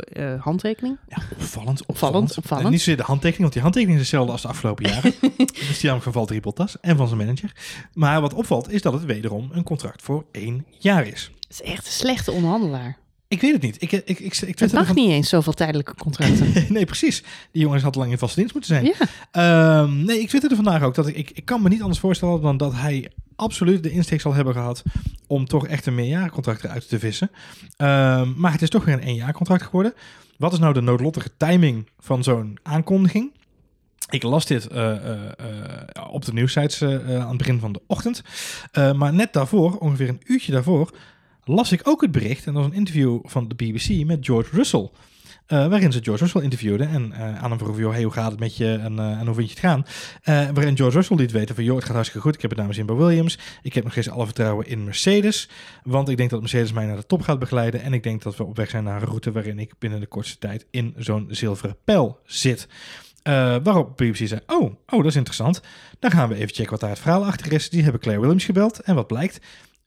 [0.10, 0.98] eh, handtekening?
[1.08, 2.66] Ja, opvallend, Opvallend, opvallend.
[2.66, 5.14] En niet zozeer de handtekening, want die handtekening is hetzelfde als de afgelopen jaren.
[5.38, 7.52] dat is die namelijk van Valtteri Bottas en van zijn manager.
[7.94, 11.32] Maar wat opvalt, is dat het wederom een contract voor één jaar is.
[11.40, 12.98] Het is echt een slechte onderhandelaar.
[13.28, 13.82] Ik weet het niet.
[13.82, 16.54] Ik, ik, ik, ik, Het mag van- niet eens zoveel tijdelijke contracten.
[16.74, 17.24] nee, precies.
[17.52, 18.86] Die jongens had lang in vaste dienst moeten zijn.
[18.86, 22.00] ja, Ehm, nee, ik twitterde vandaag ook dat ik, ik, ik kan me niet anders
[22.00, 24.84] voorstellen dan dat hij absoluut de insteek zal hebben gehad
[25.28, 27.32] om toch echt een meerjarencontract eruit te vissen.
[27.78, 29.94] Ehm, maar het is toch weer een éénjaarcontract geworden.
[30.38, 33.32] Wat is nou de noodlottige timing van zo'n aankondiging?
[34.10, 38.22] Ik las dit eh, eh, eh, op de nieuwsites aan het begin van de ochtend.
[38.96, 40.92] Maar net daarvoor, ongeveer een uurtje daarvoor,
[41.48, 42.46] las ik ook het bericht.
[42.46, 44.90] En dat was een interview van de BBC met George Russell.
[45.48, 48.40] Eh, waarin ze George Russell interviewde en eh, aan hem vroeg, joh, hoe gaat het
[48.40, 49.86] met je en, eh, en hoe vind je het gaan?
[50.54, 52.36] Waarin George Russell liet weten van, joh, het gaat hartstikke goed.
[52.36, 53.40] Ik heb het namens in Williams.
[53.62, 55.50] Ik heb nog steeds alle vertrouwen in Mercedes.
[55.84, 57.82] Want ik denk dat Mercedes mij naar de top gaat begeleiden.
[57.82, 60.08] En ik denk dat we op weg zijn naar een route waarin ik binnen de
[60.08, 62.68] kortste tijd in zo'n zilveren pijl zit.
[63.64, 65.62] Waarop BBC zei, oh, oh, dat is interessant.
[66.00, 67.70] Dan gaan we even checken wat daar het verhaal achter is.
[67.70, 68.80] Die hebben Claire Williams gebeld.
[68.80, 69.40] En wat blijkt?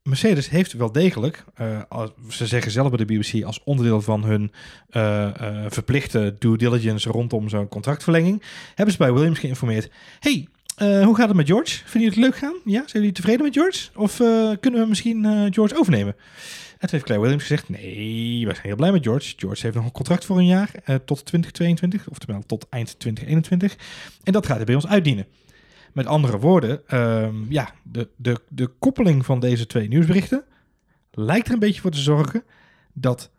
[0.02, 4.24] Mercedes heeft wel degelijk, eh, als, ze zeggen zelf bij de BBC, als onderdeel van
[4.24, 4.52] hun
[4.88, 8.42] eh, eh, verplichte due diligence rondom zo'n contractverlenging,
[8.74, 9.90] hebben ze bij Williams geïnformeerd.
[10.20, 11.78] Hey, hoe gaat het met George?
[11.84, 12.54] Vinden jullie het leuk gaan?
[12.64, 13.88] Ja, zijn jullie tevreden met George?
[13.94, 14.16] Of
[14.60, 16.14] kunnen we misschien George overnemen?
[16.72, 19.34] En toen heeft Claire Williams gezegd, nee, wij zijn heel blij met George.
[19.36, 23.76] George heeft nog een contract voor een jaar, tot 2022, oftewel tot eind 2021.
[24.22, 25.26] En dat gaat hij bij ons uitdienen.
[25.92, 30.44] Met andere woorden, ehm, ja, de, de, de koppeling van deze twee nieuwsberichten
[31.10, 32.42] lijkt er een beetje voor te zorgen
[32.92, 33.30] dat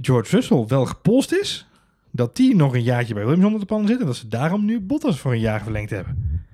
[0.00, 1.66] George Russell wel gepolst is,
[2.10, 4.64] dat die nog een jaartje bij Williams onder de pannen zit en dat ze daarom
[4.64, 6.44] nu Bottas voor een jaar verlengd hebben.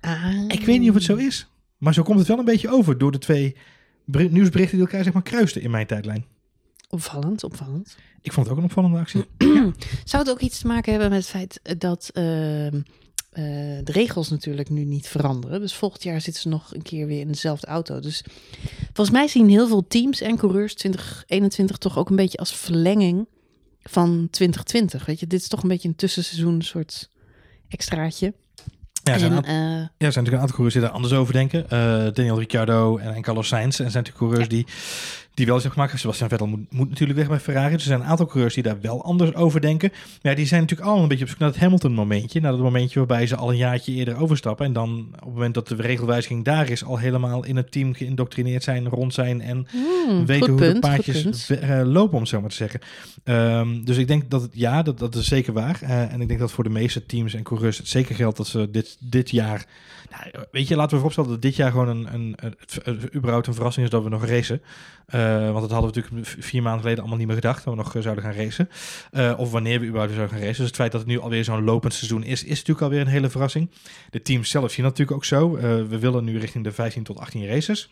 [0.00, 0.44] Ah.
[0.48, 2.98] Ik weet niet of het zo is, maar zo komt het wel een beetje over
[2.98, 3.56] door de twee
[4.04, 6.24] beri- nieuwsberichten die elkaar zeg maar kruisten in mijn tijdlijn.
[6.88, 7.96] Opvallend, opvallend.
[8.22, 9.24] Ik vond het ook een opvallende actie.
[10.04, 12.80] Zou het ook iets te maken hebben met het feit dat ehm,
[13.30, 13.44] eh,
[13.84, 15.60] de regels natuurlijk nu niet veranderen?
[15.60, 18.00] Dus volgend jaar zitten ze nog een keer weer in dezelfde auto.
[18.00, 18.24] Dus
[18.92, 23.28] volgens mij zien heel veel teams en coureurs 2021 toch ook een beetje als verlenging
[23.82, 25.06] van 2020.
[25.06, 27.08] Weet je, dit is toch een beetje een tussenseizoen, een soort
[27.68, 28.34] extraatje.
[29.02, 31.32] Ja, er zijn, en, eh, ja, zijn natuurlijk een aantal coureurs die daar anders over
[31.32, 31.70] denken.
[31.70, 33.80] Eh, Daniel Ricciardo en, en Carlos Sainz.
[33.80, 34.66] En zijn natuurlijk coureurs die,
[35.34, 35.98] die wel zich gemaakt hebben.
[35.98, 37.72] Sebastian Vettel moet, moet natuurlijk weg bij Ferrari.
[37.72, 39.88] Dus er zijn een aantal coureurs die daar wel anders over denken.
[39.92, 42.40] Maar ja, die zijn natuurlijk allemaal een beetje op zoek naar het Hamilton-momentje.
[42.40, 44.66] Naar het momentje waarbij ze al een jaartje eerder overstappen.
[44.66, 47.94] En dan op het moment dat de regelwijziging daar is, al helemaal in het team
[47.94, 49.40] geïndoctrineerd zijn, rond zijn.
[49.40, 52.80] En hmm, weten hoe punt, de paardjes eh, lopen, om het zo maar te zeggen.
[53.24, 55.78] Ehm, dus ik denk dat het, ja, dat, dat is zeker waar.
[55.82, 58.46] Eh, en ik denk dat voor de meeste teams en coureurs het zeker geldt dat
[58.46, 59.66] ze dit, dit jaar...
[60.10, 63.84] Nou, weet je, laten we vooropstellen dat dit jaar gewoon een, een, überhaupt een verrassing
[63.84, 64.62] is dat we nog racen.
[65.06, 67.80] Eh, want dat hadden we natuurlijk vier maanden geleden allemaal niet meer gedacht, dat we
[67.82, 68.68] nog eh, zouden gaan racen.
[69.10, 70.58] Eh, of wanneer we überhaupt zouden gaan racen.
[70.58, 73.06] Dus het feit dat het nu alweer zo'n lopend seizoen is, is natuurlijk alweer een
[73.06, 73.70] hele verrassing.
[74.10, 75.50] De teams zelf zien dat natuurlijk ook zo.
[75.88, 77.90] We willen nu richting de 15 tot 18 races.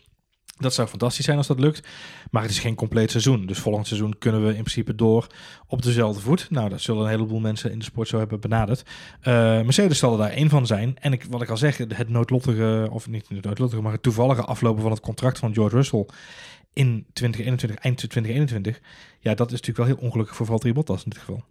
[0.59, 1.87] Dat zou fantastisch zijn als dat lukt.
[2.31, 3.45] Maar het is geen compleet seizoen.
[3.45, 5.27] Dus volgend seizoen kunnen we in principe door
[5.67, 6.47] op dezelfde voet.
[6.49, 8.83] Nou, dat zullen een heleboel mensen in de sport zo hebben benaderd.
[9.21, 10.97] Eh, Mercedes zal er daar één van zijn.
[10.99, 14.41] En ik, wat ik al zeg, het noodlottige, of niet het noodlottige, maar het toevallige
[14.41, 16.05] aflopen van het contract van George Russell
[16.73, 18.79] in 2021, eind 2021.
[19.19, 21.43] Ja, dat is natuurlijk wel heel ongelukkig voor Valtteri Bottas in dit geval.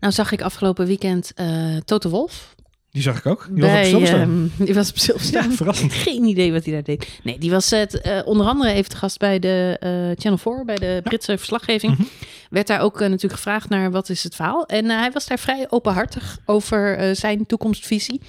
[0.00, 2.54] Nou zag ik afgelopen weekend eh Toto Wolf.
[2.90, 3.48] Die zag ik ook.
[3.50, 4.22] Die was op Silverstone.
[4.22, 5.48] ehm, die was op Silverstone.
[5.48, 5.92] Ja, verrassend.
[6.08, 7.08] Geen idee wat hij daar deed.
[7.22, 9.90] Nee, die was het, eh, onder andere even te gast bij de eh,
[10.22, 11.92] Channel 4, bij de Britse verslaggeving.
[11.92, 12.02] Mhm.
[12.50, 14.66] Werd daar ook eh, natuurlijk gevraagd naar wat is het verhaal.
[14.66, 18.20] En eh, hij was daar vrij openhartig over eh, zijn toekomstvisie.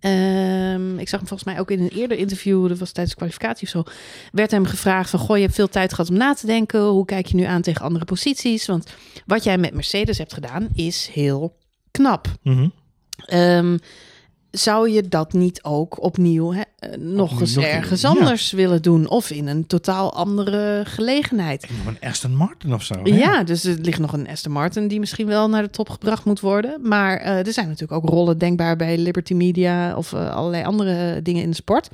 [0.00, 3.20] Ehm, ik zag hem volgens mij ook in een eerder interview, dat was tijdens de
[3.20, 3.92] kwalificatie of zo,
[4.32, 6.80] werd hem gevraagd van, goh, je hebt veel tijd gehad om na te denken.
[6.84, 8.66] Hoe kijk je nu aan tegen andere posities?
[8.66, 8.94] Want
[9.26, 11.56] wat jij met Mercedes hebt gedaan is heel
[11.90, 12.28] knap.
[12.42, 12.68] Mhm.
[13.24, 13.76] Ehm,
[14.54, 18.08] zou je dat niet ook opnieuw hè, eh, nog Opnieuw eens nog ergens ja.
[18.08, 19.08] anders willen doen?
[19.08, 21.66] Of in een totaal andere gelegenheid?
[21.84, 22.94] Nog een Aston Martin of zo.
[22.94, 23.16] hè?
[23.16, 26.24] Ja, dus er ligt nog een Aston Martin die misschien wel naar de top gebracht
[26.24, 26.78] moet worden.
[26.82, 31.22] Maar eh, er zijn natuurlijk ook rollen denkbaar bij Liberty Media of eh, allerlei andere
[31.22, 31.88] dingen in de sport.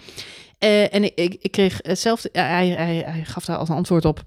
[0.59, 4.23] En ik, ik, ik kreeg zelf, hij, hij, hij gaf daar als een antwoord op.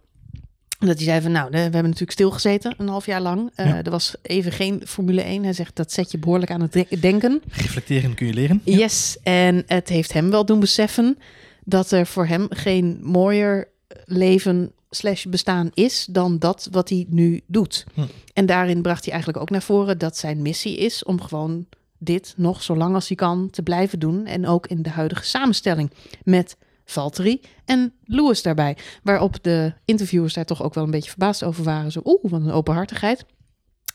[0.85, 3.51] Dat hij zei van, nou, we hebben natuurlijk stilgezeten een half jaar lang.
[3.55, 3.83] Eh, Ja.
[3.83, 5.43] Er was even geen Formule 1.
[5.43, 7.41] Hij zegt, dat zet je behoorlijk aan het de- denken.
[7.49, 8.61] Reflecteren kun je leren.
[8.63, 11.17] Yes, en het heeft hem wel doen beseffen
[11.63, 13.67] dat er voor hem geen mooier
[14.05, 17.85] leven slash bestaan is dan dat wat hij nu doet.
[17.93, 18.01] Hm.
[18.33, 21.65] En daarin bracht hij eigenlijk ook naar voren dat zijn missie is om gewoon
[21.97, 24.25] dit nog zo lang als hij kan te blijven doen.
[24.25, 25.91] En ook in de huidige samenstelling
[26.23, 28.77] met Valtteri en Lewis daarbij.
[29.03, 31.91] Waarop de interviewers daar toch ook wel een beetje verbaasd over waren.
[31.91, 33.25] Zo, oeh, wat een openhartigheid.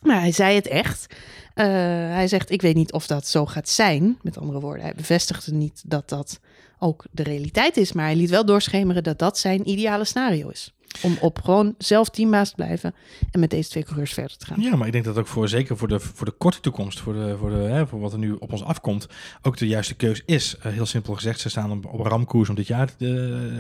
[0.03, 1.07] Maar hij zei het echt.
[1.55, 4.19] Eh, hij zegt, ik weet niet of dat zo gaat zijn.
[4.23, 6.41] Met andere woorden, hij bevestigde niet dat dat
[6.79, 7.93] ook de realiteit is.
[7.93, 10.73] Maar hij liet wel doorschemeren dat dat zijn ideale scenario is.
[11.03, 12.95] Om op gewoon zelf teambaas te blijven
[13.31, 14.61] en met deze twee coureurs verder te gaan.
[14.61, 17.13] Ja, maar ik denk dat ook voor, zeker voor de, voor de korte toekomst, voor,
[17.13, 19.07] de, voor, de, hè, voor wat er nu op ons afkomt,
[19.43, 20.57] ook de juiste keus is.
[20.63, 23.07] Eh, heel simpel gezegd, ze staan op, op ramkoers om dit jaar de,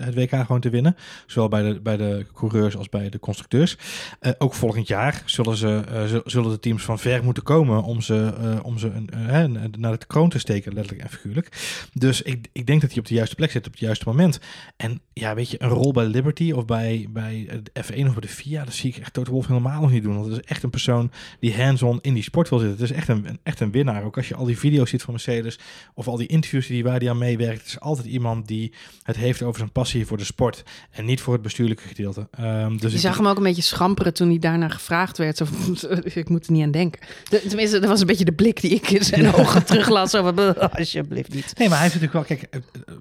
[0.00, 0.96] het WK gewoon te winnen.
[1.26, 3.76] Zowel bij de, bij de coureurs als bij de constructeurs.
[4.20, 7.82] Eh, ook volgend jaar zullen, ze, eh, zul- zullen de teams van ver moeten komen
[7.82, 11.86] om ze, om ze een, naar de kroon te steken, letterlijk en figuurlijk.
[11.92, 14.38] Dus ik, ik denk dat hij op de juiste plek zit op het juiste moment.
[14.76, 18.28] En ja, weet je, een rol bij Liberty of bij de F1 of bij de
[18.28, 20.14] FIA, dat zie ik echt Toto Wolff helemaal nog niet doen.
[20.14, 22.78] Want het is echt een persoon die hands-on in die sport wil zitten.
[22.80, 24.04] Het is echt een, echt een winnaar.
[24.04, 25.58] Ook als je al die video's ziet van Mercedes
[25.94, 29.16] of al die interviews die waar hij aan meewerkt, het is altijd iemand die het
[29.16, 32.28] heeft over zijn passie voor de sport en niet voor het bestuurlijke gedeelte.
[32.30, 35.40] Ehm, dus Je ik- zag hem ook een beetje schamperen toen hij daarna gevraagd werd.
[35.44, 35.76] Van,
[36.14, 37.00] ik moet er niet aan denken.
[37.28, 40.14] De- tenminste, dat was een beetje de blik die ik in zijn ogen teruglas.
[40.78, 41.52] Alsjeblieft niet.
[41.58, 42.94] Nee, maar hij heeft natuurlijk wel, kijk, eh, eh,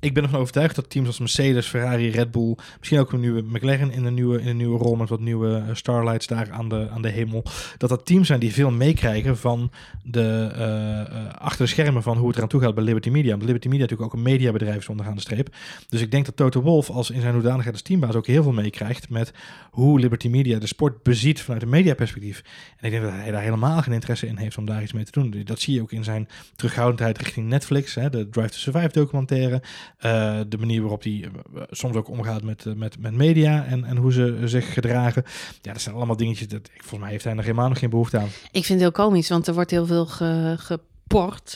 [0.00, 3.42] ik ben ervan overtuigd dat teams als Mercedes, Ferrari, Red Bull, misschien ook een nieuwe
[3.42, 6.68] McLaren in een nieuwe, in een nieuwe rol met wat nieuwe eh, starlights daar aan
[6.68, 7.44] de, aan de hemel,
[7.78, 9.70] dat dat teams zijn die veel meekrijgen van
[10.02, 13.30] de eh, eh, achter de schermen van hoe het eraan toe gaat bij Liberty Media.
[13.30, 15.54] Want Liberty Media natuurlijk ook een mediabedrijf is ondergaande streep.
[15.88, 18.52] Dus ik denk dat Toto Wolff als in zijn hoedanigheid als teambaas ook heel veel
[18.52, 19.32] meekrijgt met
[19.70, 22.42] hoe Liberty Media de sport beziet vanuit een mediaperspectief.
[22.76, 25.04] En ik denk dat hij daar helemaal geen interesse in heeft om daar iets mee
[25.04, 25.42] te doen.
[25.44, 29.62] Dat zie je ook in zijn terughoudendheid richting Netflix, hè, de Drive to Survive documentaire.
[29.98, 31.24] Eh, de manier waarop hij
[31.54, 35.24] eh, soms ook omgaat met, eh, met, met media en, en hoe ze zich gedragen.
[35.62, 36.48] Ja, dat zijn allemaal dingetjes.
[36.48, 38.28] Dat, volgens mij heeft hij er helemaal nog geen behoefte aan.
[38.50, 40.80] Ik vind het heel komisch, want er wordt heel veel ge,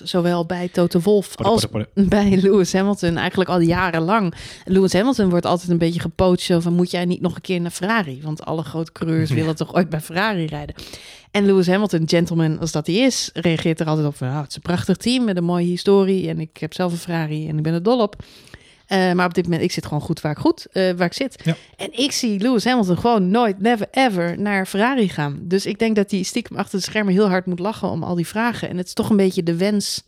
[0.02, 3.16] Zowel bij Toto Wolff Porde, als bij Lewis Hamilton.
[3.16, 4.34] Eigenlijk al jarenlang.
[4.64, 6.40] Lewis Hamilton wordt altijd een beetje gepoot.
[6.40, 8.20] Zo van, moet jij niet nog een keer naar Ferrari?
[8.22, 9.34] Want alle grote coureurs Ja.
[9.40, 10.74] willen toch ooit bij Ferrari rijden?
[11.30, 14.28] En Lewis Hamilton, gentleman als dat hij is, reageert er altijd op van...
[14.28, 16.28] Nou, het is een prachtig team met een mooie historie.
[16.28, 18.16] En ik heb zelf een Ferrari en ik ben er dol op.
[18.86, 21.12] Eh, maar op dit moment, ik zit gewoon goed waar ik, goed, eh, waar ik
[21.12, 21.40] zit.
[21.44, 21.56] Ja.
[21.76, 25.38] En ik zie Lewis Hamilton gewoon nooit, never ever naar Ferrari gaan.
[25.42, 28.14] Dus ik denk dat hij stiekem achter de schermen heel hard moet lachen om al
[28.14, 28.68] die vragen.
[28.68, 30.02] En het is toch een beetje de wens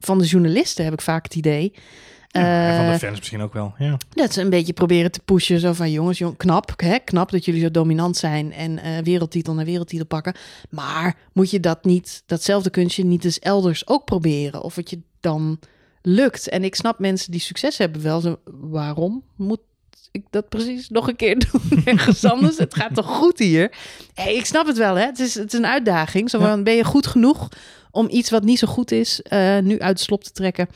[0.00, 1.72] van de journalisten, heb ik vaak het idee.
[2.28, 3.74] Ja, en van Eh, de fans misschien ook wel.
[3.78, 3.96] Ja.
[4.10, 5.60] dat ze een beetje proberen te pushen.
[5.60, 9.54] Zo van jongens, jong, knap, hè, knap dat jullie zo dominant zijn en eh, wereldtitel
[9.54, 10.34] naar wereldtitel pakken.
[10.70, 14.62] Maar moet je dat niet, datzelfde kunstje niet eens elders ook proberen?
[14.62, 15.58] Of het je dan
[16.02, 16.48] lukt?
[16.48, 18.20] En ik snap mensen die succes hebben wel.
[18.20, 19.60] Zo, waarom moet
[20.10, 22.58] ik dat precies nog een keer doen ergens anders?
[22.58, 23.72] Het gaat toch goed hier?
[24.14, 25.04] Hey, ik snap het wel, hè?
[25.04, 26.30] Het is, het is een uitdaging.
[26.30, 26.62] Zo Ja.
[26.62, 27.48] ben je goed genoeg
[27.90, 30.68] om iets wat niet zo goed is eh, nu uit de slop te trekken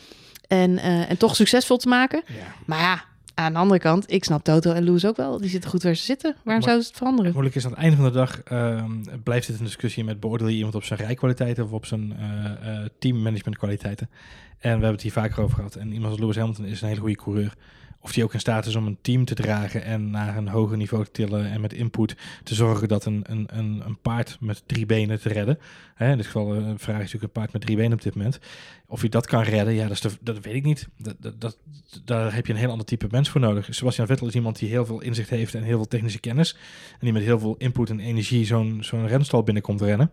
[0.49, 2.23] en, eh, en toch succesvol te maken?
[2.27, 2.55] ja.
[2.67, 5.39] Maar ja, aan de andere kant, ik snap Toto en Loes ook wel.
[5.41, 6.31] Die zitten goed waar ze zitten.
[6.31, 7.33] Waarom Maar- zouden ze het veranderen?
[7.33, 8.91] Moeilijk is aan het einde van de dag ehm,
[9.23, 12.45] blijft dit een discussie met beoordeel je iemand op zijn rijkwaliteiten of op zijn eh
[12.83, 14.09] eh teammanagement kwaliteiten.
[14.11, 15.75] En we hebben het hier vaker over gehad.
[15.75, 17.55] En iemand als Lewis Hamilton is een hele goede coureur.
[18.01, 20.77] Of die ook in staat is om een team te dragen en naar een hoger
[20.77, 24.63] niveau te tillen en met input te zorgen dat een, een, een, een paard met
[24.67, 25.59] drie benen te redden.
[25.95, 28.03] Hè, in dit geval eh, een vraag is natuurlijk een paard met drie benen op
[28.03, 28.39] dit moment.
[28.87, 30.89] Of je dat kan redden, ja, dat, is dat weet ik niet.
[30.99, 31.59] Dat, dat,
[32.05, 33.67] daar heb je een heel ander type mens voor nodig.
[33.71, 36.57] Sebastian Vettel is iemand die heel veel inzicht heeft en heel veel technische kennis.
[36.93, 40.11] En die met heel veel input en energie zo'n zo'n renstal binnenkomt rennen.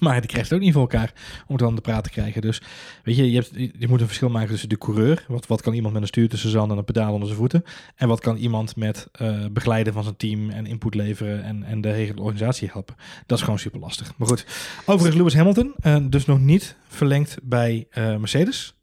[0.00, 1.12] Maar die krijgt het ook niet voor elkaar
[1.46, 2.40] om het dan te praten te krijgen.
[2.40, 2.62] Dus
[3.04, 5.24] weet je, je, hebt, je moet een verschil maken tussen de coureur.
[5.28, 7.64] Wat, wat kan iemand met een stuur tussen zand en een pedaal onder zijn voeten?
[7.94, 11.80] En wat kan iemand met eh, begeleiden van zijn team en input leveren en, en
[11.80, 12.94] de hele organisatie helpen?
[13.26, 14.16] Dat is gewoon super lastig.
[14.16, 14.46] Maar goed,
[14.80, 18.74] overigens Lewis Hamilton, eh, dus nog niet verlengd bij eh, Mercedes.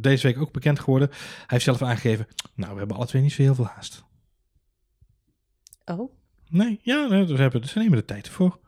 [0.00, 1.08] Deze week ook bekend geworden.
[1.10, 4.04] Hij heeft zelf aangegeven, nou we hebben alle twee niet zo heel veel haast.
[5.84, 6.12] Oh, oké.
[6.48, 8.58] Nee, ja, nee, we, hebben, ze nemen de tijd ervoor.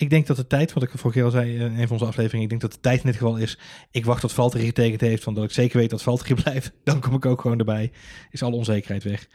[0.00, 2.04] Ik denk dat de tijd, wat ik vorige keer al zei in een van onze
[2.04, 3.58] afleveringen, ik denk dat de tijd in dit geval is,
[3.90, 6.72] ik wacht tot Valtteri getekend heeft, van dat ik zeker weet dat Valtteri blijft.
[6.84, 7.92] Dan kom ik ook gewoon erbij.
[8.30, 9.28] Is alle onzekerheid weg.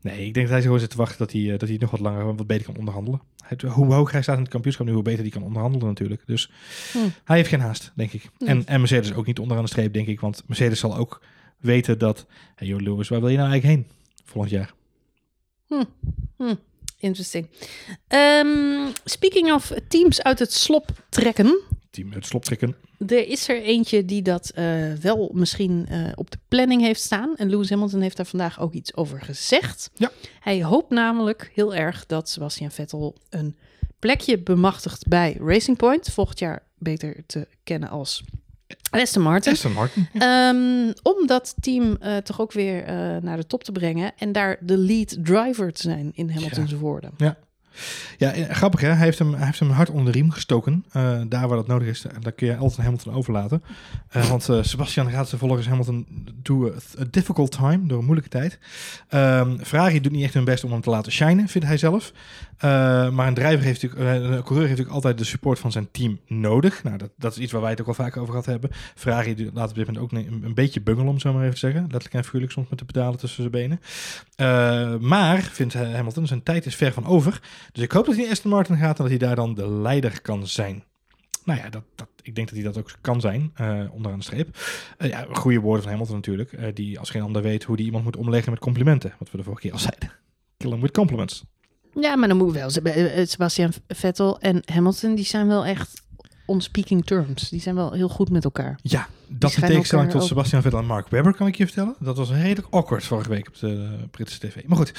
[0.00, 1.90] Nee, ik denk dat hij gewoon zit te wachten dat hij, eh, dat hij nog
[1.90, 3.20] wat langer, wat beter kan onderhandelen.
[3.44, 6.22] Het, hoe hoog hij staat in het kampioenschap nu, hoe beter hij kan onderhandelen natuurlijk.
[6.26, 6.50] Dus
[6.92, 6.98] Hm.
[7.24, 8.30] hij heeft geen haast, denk ik.
[8.38, 8.48] Nee.
[8.48, 10.20] En, en Mercedes ook niet onderaan de streep, denk ik.
[10.20, 11.22] Want Mercedes zal ook
[11.58, 13.92] weten dat, hey joh Lewis, waar wil je nou eigenlijk heen
[14.24, 14.72] volgend jaar?
[17.00, 17.48] Interesting.
[18.08, 21.60] Ehm, speaking of teams uit het slop trekken.
[21.90, 22.76] Team het slop trekken.
[23.06, 27.36] Er is er eentje die dat eh, wel misschien eh, op de planning heeft staan.
[27.36, 29.90] En Lewis Hamilton heeft daar vandaag ook iets over gezegd.
[29.94, 30.10] Ja.
[30.40, 33.56] Hij hoopt namelijk heel erg dat Sebastian Vettel een
[33.98, 36.08] plekje bemachtigt bij Racing Point.
[36.12, 38.24] Volgend jaar beter te kennen als
[38.90, 39.52] Aston Martin.
[39.52, 40.08] Aston Martin.
[40.18, 44.12] Ehm, om dat team eh, toch ook weer eh, naar de top te brengen.
[44.18, 47.10] En daar de lead driver te zijn, in Hamilton's woorden.
[48.18, 48.88] Ja, eh, grappig hè.
[48.88, 50.84] Hij heeft hem, hij heeft hem hard onder de riem gestoken.
[51.28, 53.62] Daar waar dat nodig is, daar kun je altijd Hamilton overlaten.
[54.12, 56.06] Want Sebastian gaat volgens Hamilton
[56.42, 58.58] door a difficult time, door een moeilijke tijd.
[59.08, 62.12] Ehm Ferrari doet niet echt hun best om hem te laten shinen, vindt hij zelf.
[62.60, 65.72] Eh, maar een drijver heeft natuurlijk, eh, een coureur heeft natuurlijk altijd de support van
[65.72, 66.82] zijn team nodig.
[66.82, 68.70] Nou, dat, dat is iets waar wij het ook al vaak over gehad hebben.
[68.94, 71.60] Ferrari laat op dit moment ook een, een beetje bungelen, om zo maar even te
[71.60, 71.80] zeggen.
[71.80, 73.80] Letterlijk en figuurlijk soms met de pedalen tussen zijn benen.
[74.36, 77.40] Eh, maar, vindt Hamilton, zijn tijd is ver van over.
[77.72, 79.68] Dus ik hoop dat hij in Aston Martin gaat en dat hij daar dan de
[79.68, 80.84] leider kan zijn.
[81.44, 84.24] Nou ja, dat, dat, ik denk dat hij dat ook kan zijn, eh onderaan de
[84.24, 84.58] streep.
[84.98, 86.76] Ja, goede woorden van Hamilton natuurlijk.
[86.76, 89.12] die als geen ander weet hoe die iemand moet omleggen met complimenten.
[89.18, 90.12] Wat we de vorige keer al zeiden.
[90.56, 91.44] Kill him with compliments.
[91.94, 92.70] Ja, maar dan moet wel.
[92.70, 96.02] Seb- eh, Sebastian Vettel en Hamilton, die zijn wel echt
[96.50, 97.48] on speaking terms.
[97.48, 98.78] Die zijn wel heel goed met elkaar.
[98.82, 101.64] Ja, dat in schijnen tegenstelling elkaar tot Sebastian Vettel en Mark Webber kan ik je
[101.64, 101.94] vertellen.
[101.98, 104.56] Dat was redelijk awkward vorige week op de Britse tv.
[104.66, 104.92] Maar goed,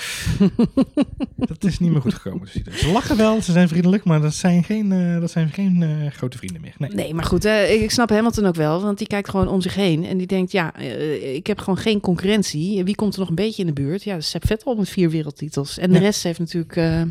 [1.52, 2.48] dat is niet meer goed gekomen.
[2.64, 5.84] Dus ze lachen wel, ze zijn vriendelijk, maar dat zijn geen, eh, dat zijn geen
[5.84, 6.74] eh, grote vrienden meer.
[6.78, 6.90] Nee.
[6.94, 8.82] Nee, maar goed, eh, ik snap Hamilton ook wel.
[8.82, 10.06] Want die kijkt gewoon om zich heen.
[10.06, 12.84] En die denkt, ja, eh, ik heb gewoon geen concurrentie.
[12.84, 14.04] Wie komt er nog een beetje in de buurt?
[14.04, 15.78] Ja, Seb Vettel met vier wereldtitels.
[15.78, 16.02] En de Ja.
[16.02, 17.02] rest heeft natuurlijk eh,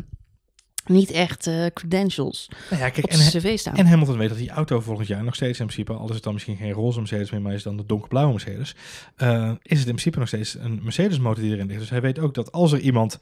[0.85, 3.75] niet echt eh, credentials Nou ja, kijk, op en, cv staan.
[3.75, 6.23] En Hamilton weet dat die auto volgend jaar nog steeds in principe, al is het
[6.23, 8.75] dan misschien geen roze Mercedes meer, maar is het dan de donkerblauwe Mercedes,
[9.15, 11.79] eh, is het in principe nog steeds een Mercedes motor die erin ligt.
[11.79, 13.19] Dus hij weet ook dat als er iemand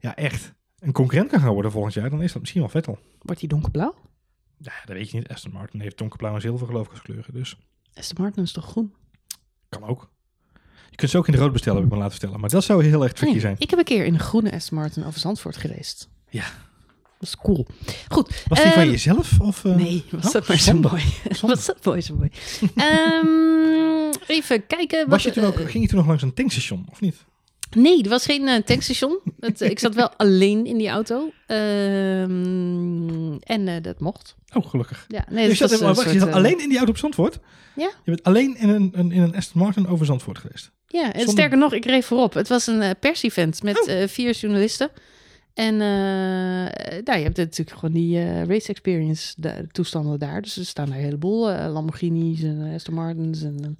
[0.00, 2.98] ja, echt een concurrent kan gaan worden volgend jaar, dan is dat misschien wel Vettel.
[3.22, 3.94] Wordt die donkerblauw?
[4.58, 5.28] Ja, dat weet je niet.
[5.28, 7.56] Aston Martin heeft donkerblauw en zilver geloof ik als kleuren, dus
[7.94, 8.94] Aston Martin is toch groen?
[9.70, 10.10] kan ook.
[10.90, 12.40] Je kunt ze ook in de rood bestellen, heb ik me laten vertellen.
[12.40, 13.56] Maar dat zou heel erg tricky Nee, zijn.
[13.58, 16.08] Ik heb een keer in een groene Aston Martin over Zandvoort gereisd.
[16.28, 16.44] Ja.
[17.20, 17.66] Dat is cool.
[18.08, 18.44] Goed.
[18.48, 19.40] Was die van ehm, jezelf?
[19.40, 19.74] Of, eh?
[19.74, 21.02] Nee, was Oh, dat maar zo mooi.
[21.40, 22.30] Was dat mooi zo mooi.
[24.26, 25.08] Even kijken.
[25.08, 27.16] Was je toen ook, eh, ging je toen nog langs een tankstation, of niet?
[27.76, 29.18] Nee, er was geen eh, tankstation.
[29.40, 31.30] Het, ik zat wel alleen in die auto.
[31.46, 34.36] Ehm, en dat mocht.
[34.54, 35.04] Oh, gelukkig.
[35.08, 37.38] Ja, nee, Dus je zat, was je zat alleen in die auto op Zandvoort?
[37.76, 37.90] Ja.
[38.04, 40.70] Je bent alleen in een, een, in een Aston Martin over Zandvoort geweest?
[40.86, 42.34] Ja, en Zonder- sterker nog, ik reed voorop.
[42.34, 44.06] Het was een persevent met Oh.
[44.08, 44.90] vier journalisten.
[45.54, 45.76] En
[47.04, 50.42] nou, je hebt natuurlijk gewoon die eh, race experience de, toestanden daar.
[50.42, 53.70] Dus er staan daar een heleboel Lamborghinis en Aston Martins en eh,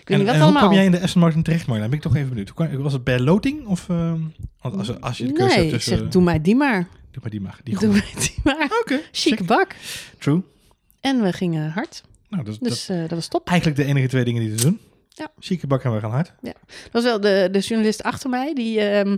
[0.00, 0.62] ik weet En, niet wat en hoe allemaal.
[0.62, 1.90] kwam jij in de Aston Martin terecht, Marjolein?
[1.90, 2.48] Ben ik toch even benieuwd.
[2.48, 3.66] Hoe Was het bij loting?
[3.66, 4.20] Of, ehm,
[4.60, 5.98] want als, als je de keuze nee, hebt ik tussen...
[5.98, 6.88] zeg, doe mij die maar.
[7.10, 7.60] doe maar die mag.
[7.62, 8.68] Die Doe mij die maar.
[8.82, 9.46] Oké, Chique check.
[9.46, 9.74] bak.
[10.18, 10.42] True.
[11.00, 12.02] En we gingen hard.
[12.28, 13.48] Nou, dat, dat Dus eh, dat was top.
[13.48, 14.78] eigenlijk de enige twee dingen die te doen.
[15.16, 15.28] Ja.
[15.38, 16.32] Chique bak en we gaan hard.
[16.42, 16.54] Dat
[16.92, 18.54] was wel de, de journalist achter mij.
[18.54, 19.16] Die, ehm,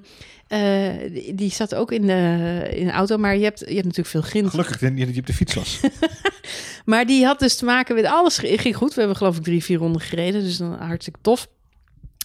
[0.48, 3.16] eh, die, die zat ook in de, in de auto.
[3.16, 4.50] Maar je hebt, je hebt natuurlijk veel grind.
[4.50, 5.80] Gelukkig dat je op de fiets was.
[6.84, 8.38] Maar die had dus te maken met alles.
[8.38, 8.94] ging goed.
[8.94, 10.42] We hebben geloof ik drie, vier ronden gereden.
[10.42, 11.48] Dus dan hartstikke tof.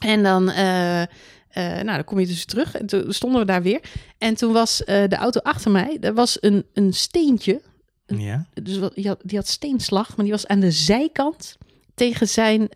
[0.05, 1.07] En dan, eh, eh,
[1.55, 2.75] nou, dan kom je dus terug.
[2.77, 3.79] En toen stonden we daar weer.
[4.17, 5.97] En toen was de auto achter mij.
[6.01, 7.61] Er was een, een steentje.
[8.05, 8.45] ja.
[8.63, 10.15] Dus wat- die had, die had steenslag.
[10.15, 11.57] Maar die was aan de zijkant
[11.95, 12.69] tegen zijn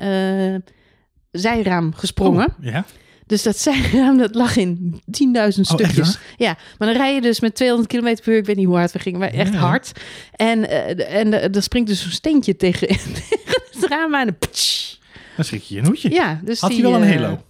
[1.39, 2.45] zijraam gesprongen.
[2.59, 2.85] Oh, ja.
[3.27, 6.17] Dus dat zijraam dat lag in 10.000 Oh, echt stukjes.
[6.37, 8.37] ja, maar dan rij je dus met 200 km per uur.
[8.37, 9.59] Ik weet niet hoe hard we gingen, maar echt Ja.
[9.59, 9.91] hard.
[10.31, 14.27] En, eh, en eh, er springt dus een steentje tegen, het raam aan.
[14.27, 14.95] En ptsch.
[15.35, 16.09] Dan schrik je je een hoedje.
[16.09, 17.43] Ja, dus Had hij wel een eh, halo?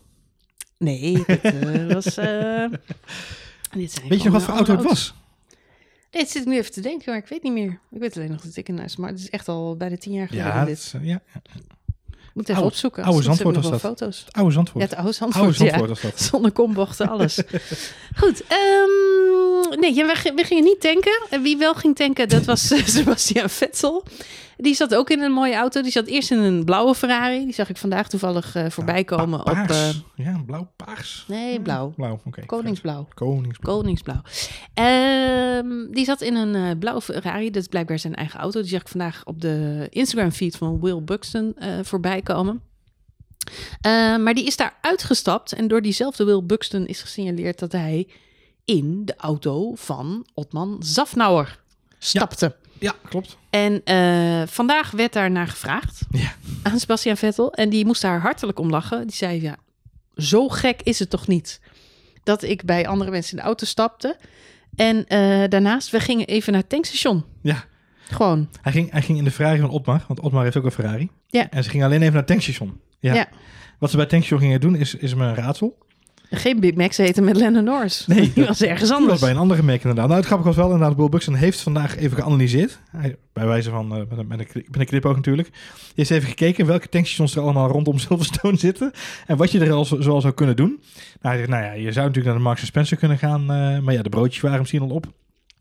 [0.78, 2.04] Nee, dit eh, was...
[2.04, 5.14] dit zijn Weet je nog wat voor auto het was?
[6.10, 7.80] Dit zit ik nu even te denken, maar ik weet niet meer.
[7.92, 10.28] Ik weet alleen nog dat ik een maar het is echt al bijna tien jaar
[10.28, 10.48] geleden.
[10.48, 10.78] Ja, dat dit.
[10.78, 11.22] is, ja.
[12.36, 13.04] Moet even oude- opzoeken.
[13.04, 14.24] oude Zandvoort was foto's.
[14.26, 14.84] Het oude Zandvoort.
[14.84, 15.58] Ja, het oude Zandvoort, oude.
[15.58, 16.22] Zandvoort was dat.
[16.22, 17.36] Zonder kombochten, alles.
[18.22, 18.44] Goed.
[18.48, 21.22] ehm, nee, we, we gingen niet tanken.
[21.30, 24.04] En wie wel ging tanken, dat was eh, Sebastian Vettel.
[24.58, 25.82] Die zat ook in een mooie auto.
[25.82, 27.44] Die zat eerst in een blauwe Ferrari.
[27.44, 29.46] Die zag ik vandaag toevallig eh, voorbij komen op...
[29.46, 29.70] Paars.
[30.16, 31.26] eh, ja, blauw, paars.
[31.28, 31.94] nee, blauw.
[31.96, 32.46] Blauw, oké.
[32.46, 33.08] Koningsblauw.
[33.14, 33.76] Koningsblauw.
[33.76, 34.22] Koningsblauw.
[34.74, 37.52] Ehm, die zat in een eh, blauwe Ferrari.
[37.52, 38.62] Dat is blijkbaar zijn eigen auto.
[38.62, 42.62] Die zag ik vandaag op de Instagram-feed van Will Buxton voorbij komen.
[43.82, 45.54] Eh, maar die is daar uitgestapt.
[45.54, 48.08] En door diezelfde Will Buxton is gesignaleerd dat hij
[48.66, 51.60] in de auto van Otman Zafnauer
[52.00, 52.46] stapte.
[52.46, 52.65] Ja,
[53.10, 53.38] klopt.
[53.50, 56.32] En eh, vandaag werd daar naar gevraagd Ja.
[56.64, 57.54] aan Sebastian Vettel.
[57.54, 59.08] En die moest daar hartelijk om lachen.
[59.08, 59.56] Die zei, ja,
[60.16, 61.60] zo gek is het toch niet
[62.24, 64.18] dat ik bij andere mensen in de auto stapte.
[64.76, 67.26] En eh, daarnaast, we gingen even naar het tankstation.
[67.42, 67.64] Ja.
[68.10, 68.50] Gewoon.
[68.62, 71.10] Hij ging, hij ging in de Ferrari van Otmar, want Otmar heeft ook een Ferrari.
[71.28, 71.50] Ja.
[71.50, 72.80] En ze gingen alleen even naar het tankstation.
[73.00, 73.14] Ja.
[73.14, 73.28] Ja.
[73.80, 75.78] Wat ze bij het tankstation gingen doen, is, is me een raadsel.
[76.32, 78.08] Geen Big Macs eten met Lennon Norris.
[78.08, 79.20] Nee, die was ergens Dat was anders.
[79.20, 80.06] bij een andere merk inderdaad.
[80.06, 82.80] Nou, het grappige was wel inderdaad, Will Buxton heeft vandaag even geanalyseerd.
[82.98, 85.50] Hij, bij wijze van, eh, met, een, met, een, kli- met een knipoog natuurlijk.
[85.52, 85.62] Die
[85.96, 88.92] heeft even gekeken welke tankstations er allemaal rondom Silverstone zitten.
[89.28, 90.70] En wat je er al zo, zoal zou kunnen doen.
[90.70, 90.80] Nou,
[91.22, 93.42] hij zegt, nou ja, je zou natuurlijk naar de Marks Spencer kunnen gaan.
[93.42, 95.06] eh, maar ja, de broodjes waren misschien al op.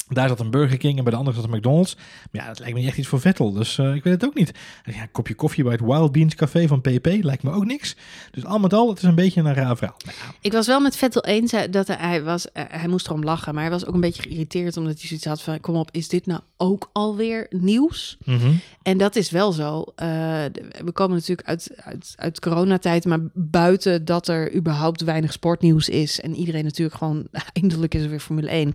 [0.09, 1.97] Daar zat een Burger King en bij de andere zat een McDonald's.
[2.31, 3.53] Maar ja, dat lijkt me niet echt iets voor Vettel.
[3.53, 4.53] Dus eh, ik weet het ook niet.
[4.85, 7.97] Ja, een kopje koffie bij het Wild Beans Café van PP lijkt me ook niks.
[8.31, 9.97] Dus al met al, het is een beetje een raar verhaal.
[10.05, 13.25] Nou, Ik was wel met Vettel eens dat hij, hij was, eh, hij moest erom
[13.25, 15.89] lachen, maar hij was ook een beetje geïrriteerd omdat hij zoiets had van, kom op,
[15.93, 18.17] is dit nou ook alweer nieuws?
[18.25, 18.53] mhm.
[18.83, 19.85] En dat is wel zo.
[19.97, 20.07] Eh,
[20.85, 26.21] we komen natuurlijk uit, uit, uit coronatijd, maar buiten dat er überhaupt weinig sportnieuws is
[26.21, 28.75] en iedereen natuurlijk gewoon, eindelijk is er weer Formule 1.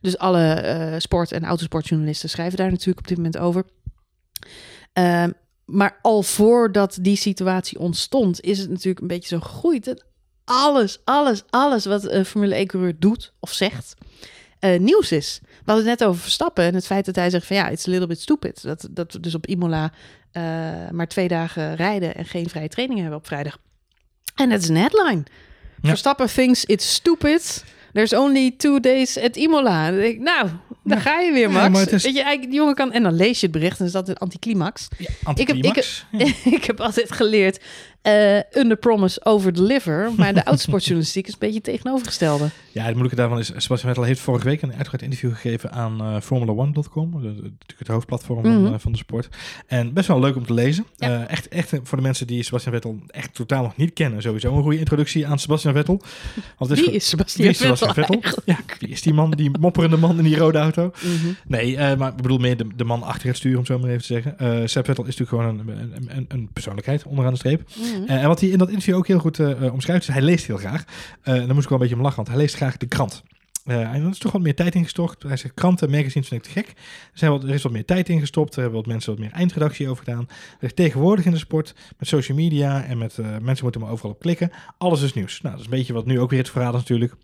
[0.00, 3.64] Dus alle eh, sport- en autosportjournalisten schrijven daar natuurlijk op dit moment over.
[4.92, 5.30] Ehm,
[5.64, 9.84] maar al voordat die situatie ontstond, is het natuurlijk een beetje zo gegroeid.
[9.84, 10.04] Dat
[10.44, 13.94] alles, alles, alles wat een Formule 1-coureur doet of zegt,
[14.74, 15.38] eh, nieuws is.
[15.42, 17.86] We hadden het net over Verstappen en het feit dat hij zegt van ja, it's
[17.86, 18.62] a little bit stupid.
[18.62, 19.92] Dat, dat we dus op Imola
[20.32, 20.42] eh,
[20.90, 23.58] maar twee dagen rijden en geen vrije training hebben op vrijdag.
[24.34, 25.22] En dat is een headline.
[25.82, 25.88] Ja.
[25.88, 27.64] Verstappen thinks it's stupid.
[27.92, 29.90] There's only two days at Imola.
[29.90, 30.48] Dan denk ik, nou,
[30.84, 31.02] daar Ja.
[31.02, 31.80] ga je weer, Ja, Max.
[31.80, 32.92] het is- Weet je, eigenlijk, die jongen kan...
[32.92, 34.88] En dan lees je het bericht en is dat een anticlimax.
[34.98, 36.04] Ja, Ik heb- anticlimax.
[36.12, 36.26] Ja.
[36.58, 37.60] ik heb altijd geleerd,
[38.06, 40.10] eh under promise, over deliver.
[40.16, 42.48] Maar de autosportjournalistiek is een beetje tegenovergestelde.
[42.72, 46.00] Ja, het moeilijke daarvan is, Sebastian Vettel heeft vorige week een uitgebreid interview gegeven aan
[46.00, 48.72] eh Formula1.com, de- de- natuurlijk het hoofdplatform van, Mhm.
[48.72, 49.28] eh, van de sport.
[49.66, 50.86] En best wel leuk om te lezen.
[50.96, 51.26] Ja.
[51.26, 54.62] Echt, echt voor de mensen die Sebastian Vettel echt totaal nog niet kennen, sowieso een
[54.62, 56.00] goede introductie aan Sebastian Vettel.
[56.58, 58.42] Want Wie is Sebastian wie is Sebastian Vettel Vettel?
[58.44, 60.90] Ja, wie is die man, die mopperende man in die rode auto?
[61.02, 61.32] Mhm.
[61.46, 64.00] Nee, maar ik bedoel meer de, de man achter het stuur, om zo maar even
[64.00, 64.68] te zeggen.
[64.68, 67.62] Seb Vettel is natuurlijk gewoon een, een, een, een persoonlijkheid onderaan de streep.
[68.06, 70.22] Eh, en wat hij in dat interview ook heel goed eh, eh, omschrijft, is hij
[70.22, 70.84] leest heel graag.
[71.22, 73.22] Daar moest ik wel een beetje om lachen, want hij leest graag de krant.
[73.64, 75.22] En er is toch wat meer tijd ingestort.
[75.22, 76.72] Hij zegt, kranten, magazines vind ik te gek.
[77.14, 78.54] Er, er is wat meer tijd ingestopt.
[78.54, 80.24] Er hebben wat mensen wat meer eindredactie over gedaan.
[80.28, 84.10] Hij zegt, tegenwoordig in de sport, met social media en met mensen moeten maar overal
[84.10, 84.50] op klikken.
[84.78, 85.40] Alles is nieuws.
[85.40, 87.14] Nou, dat is een beetje wat nu ook weer het verhaal is natuurlijk.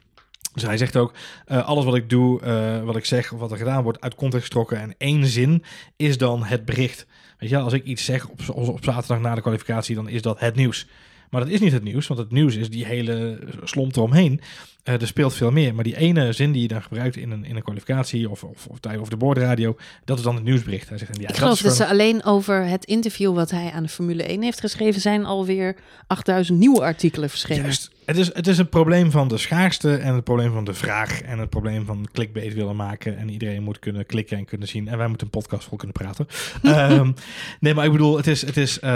[0.55, 1.15] Dus hij zegt ook,
[1.47, 2.41] alles wat ik doe,
[2.85, 4.79] wat ik zeg of wat er gedaan wordt, uit context getrokken.
[4.81, 5.65] En één zin
[5.97, 7.07] is dan het bericht.
[7.43, 10.41] Weet je, als ik iets zeg op, op, zaterdag na de kwalificatie, dan is dat
[10.41, 10.87] het nieuws.
[11.31, 14.41] Maar dat is niet het nieuws, want het nieuws is die hele slomp eromheen.
[14.83, 15.75] Eh, er speelt veel meer.
[15.75, 18.67] Maar die ene zin die je dan gebruikt in een, in een kwalificatie of, of,
[18.67, 20.89] of tijdens- of de boordradio, dat is dan het nieuwsbericht.
[20.89, 23.89] Hij zegt, ja, ik geloof dat ze alleen over het interview wat hij aan de
[23.89, 25.77] Formule 1 heeft geschreven, zijn alweer
[26.07, 27.63] 8000 nieuwe artikelen verschenen.
[27.63, 27.91] Juist.
[28.05, 31.23] Het is, het is het probleem van de schaarste en het probleem van de vraag
[31.23, 34.89] en het probleem van clickbait willen maken en iedereen moet kunnen klikken en kunnen zien
[34.89, 36.27] en wij moeten een podcast vol kunnen praten.
[36.63, 37.13] Ehm,
[37.61, 38.91] nee, maar ik bedoel, het is, het is uh,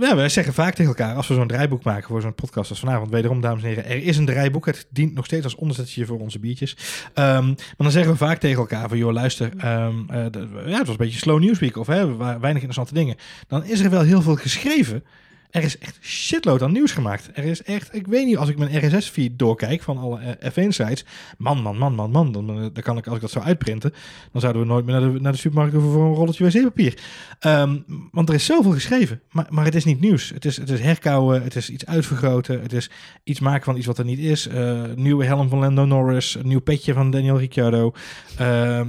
[0.00, 2.80] ja, wij zeggen vaak tegen elkaar als we zo'n draaiboek maken voor zo'n podcast als
[2.80, 6.06] vanavond, wederom dames en heren, er is een draaiboek, het dient nog steeds als onderzetje
[6.06, 6.76] voor onze biertjes.
[7.14, 10.78] Um, maar dan zeggen we vaak tegen elkaar van, joh luister, um, uh, de, ja,
[10.78, 13.16] het was een beetje slow news week of hè, weinig interessante dingen.
[13.46, 15.04] Dan is er wel heel veel geschreven.
[15.50, 17.30] Er is echt shitload aan nieuws gemaakt.
[17.34, 21.04] Er is echt, ik weet niet, als ik mijn RSS-feed doorkijk van alle uh, F1-sites.
[21.38, 22.32] Man, man, man, man, man.
[22.32, 23.92] Dan, dan kan ik, als ik dat zou uitprinten,
[24.32, 26.98] dan zouden we nooit meer naar de, naar de supermarkt hoeven voor een rolletje wc-papier.
[27.46, 30.30] Um, want er is zoveel geschreven, maar, maar het is niet nieuws.
[30.30, 32.90] Het is, het is herkauwen, het is iets uitvergroten, het is
[33.24, 34.46] iets maken van iets wat er niet is.
[34.46, 37.92] Uh, nieuwe helm van Lando Norris, een nieuw petje van Daniel Ricciardo.
[38.40, 38.80] Uh,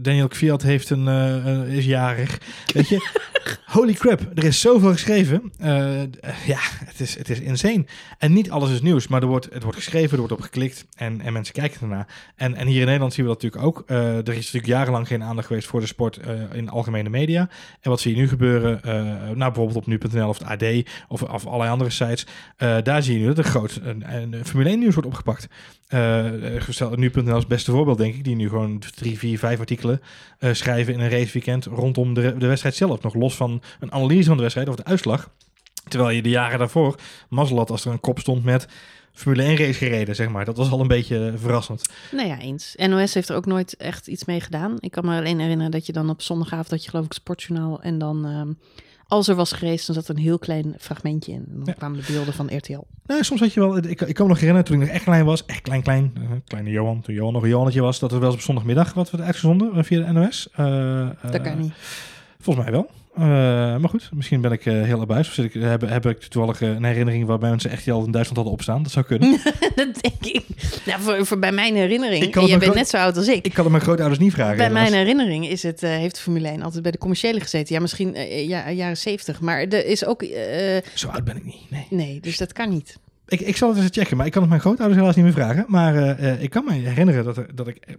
[0.00, 1.08] Daniel Kvyat heeft een,
[1.66, 2.40] is jarig.
[2.74, 3.08] Weet je,
[3.66, 5.52] holy crap, er is zoveel geschreven.
[5.62, 5.87] Uh,
[6.46, 7.84] ja, het is, het is insane.
[8.18, 10.86] En niet alles is nieuws, maar er wordt, het wordt geschreven, er wordt op geklikt
[10.96, 12.06] en, en mensen kijken ernaar.
[12.36, 13.84] En, en hier in Nederland zien we dat natuurlijk ook.
[13.86, 17.48] Eh, er is natuurlijk jarenlang geen aandacht geweest voor de sport uh, in algemene media.
[17.80, 18.80] En wat zie je nu gebeuren?
[19.38, 20.64] nou, bijvoorbeeld op nu.nl of het AD
[21.08, 22.26] of, of allerlei andere sites.
[22.82, 25.48] daar zie je nu dat er groot een, een Formule 1 nieuws wordt opgepakt.
[26.96, 30.00] nu.nl is het beste voorbeeld, denk ik, die nu gewoon drie, vier, vijf artikelen
[30.52, 33.02] schrijven in een raceweekend rondom de, de wedstrijd zelf.
[33.02, 35.30] Nog los van een analyse van de wedstrijd of de uitslag.
[35.88, 38.68] Terwijl je de jaren daarvoor mazzel had als er een kop stond met
[39.12, 40.44] Formule 1 race gereden, zeg maar.
[40.44, 41.88] Dat was al een beetje verrassend.
[42.12, 42.74] Nou ja, eens.
[42.76, 44.76] NOS heeft er ook nooit echt iets mee gedaan.
[44.80, 47.80] Ik kan me alleen herinneren dat je dan op zondagavond dat je geloof ik Sportjournaal
[47.80, 48.26] en dan...
[48.26, 48.52] Ehm,
[49.08, 51.44] als er was geweest, dan zat een heel klein fragmentje in.
[51.48, 52.86] Dan kwamen de beelden van RTL.
[53.06, 53.76] Nou, soms had je wel...
[53.76, 55.44] Ik, ik kan me nog herinneren toen ik nog echt klein was.
[55.44, 56.12] Echt klein, klein.
[56.18, 57.00] Uh, kleine Johan.
[57.00, 57.98] Toen Johan nog een Johannetje was.
[57.98, 60.48] Dat er wel eens op zondagmiddag wat werd uitgezonden uh, via de NOS.
[60.60, 61.72] Uh, dat kan niet.
[62.38, 62.90] Volgens mij wel.
[63.18, 63.24] Uh,
[63.76, 65.28] maar goed, misschien ben ik uh, heel abuis.
[65.28, 68.10] Of zit ik, heb, heb ik toevallig uh, een herinnering waarbij mensen echt al in
[68.10, 68.82] Duitsland hadden opstaan.
[68.82, 69.40] Dat zou kunnen.
[69.74, 70.44] dat denk ik.
[70.84, 72.48] Nou, voor, voor bij mijn herinnering.
[72.48, 73.46] Je bent net zo oud als ik.
[73.46, 74.56] Ik kan het mijn grootouders niet vragen.
[74.56, 74.82] Bij helaas.
[74.82, 77.74] mijn herinnering is het, heeft Formule 1 altijd bij de commerciële gezeten.
[77.74, 78.14] Ja, misschien
[78.48, 79.40] ja, jaren 70.
[79.40, 80.24] Maar er is ook...
[80.94, 81.70] zo oud ben ik niet.
[81.70, 81.86] Nee.
[81.90, 82.98] Nee, dus dat kan niet.
[83.28, 85.34] Ik, ik zal het eens checken, maar ik kan het mijn grootouders helaas niet meer
[85.34, 85.64] vragen.
[85.68, 87.96] Maar uh, ik kan me herinneren dat, er, dat ik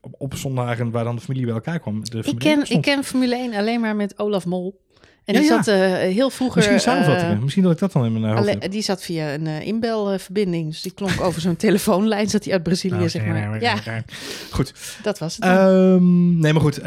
[0.00, 2.04] op, op zondagen waar dan de familie bij elkaar kwam.
[2.04, 4.82] De ik, ken, ik ken Formule 1 alleen maar met Olaf Mol.
[5.24, 6.56] En die ja, zat uh, heel vroeger...
[6.56, 7.36] Misschien samenvattingen.
[7.36, 8.70] Uh, Misschien dat ik dat dan in mijn hoofd heb.
[8.70, 10.70] Die zat via een uh, inbelverbinding.
[10.70, 12.28] Dus die klonk over zo'n telefoonlijn.
[12.28, 13.60] Zat hij uit Brazilië, oh, zeg maar.
[13.60, 14.02] ja,
[14.50, 14.74] goed.
[15.02, 15.44] Dat was het.
[15.44, 16.82] Um, nee, maar goed.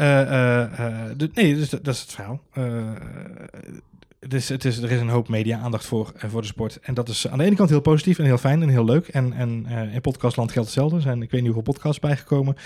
[1.34, 2.40] nee, dus dat, dat, is het verhaal
[4.20, 6.78] is, het er is een hoop media-aandacht voor, uh, voor de sport.
[6.80, 9.08] En dat is aan de ene kant heel positief en heel fijn en heel leuk.
[9.08, 10.96] En, en uh, in podcastland geldt hetzelfde.
[10.96, 12.56] Er zijn ik weet niet hoeveel podcasts bijgekomen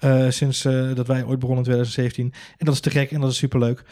[0.00, 0.62] uh, sinds
[0.94, 2.32] dat wij ooit begonnen in 2017.
[2.56, 3.82] En dat is te gek en dat is superleuk.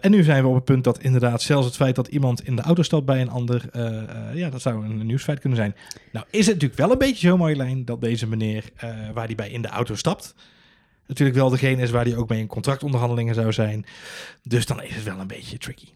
[0.00, 2.56] en nu zijn we op het punt dat inderdaad zelfs het feit dat iemand in
[2.56, 3.68] de auto stapt bij een ander...
[4.34, 5.74] ja, dat zou een, nieuwsfeit kunnen zijn.
[6.12, 8.64] Nou is het natuurlijk wel een beetje zo, Marjolein, dat deze meneer
[9.14, 10.34] waar die bij in de auto stapt
[11.06, 13.84] natuurlijk wel degene is waar die ook mee in contractonderhandelingen zou zijn.
[14.42, 15.88] Dus dan is het wel een beetje tricky.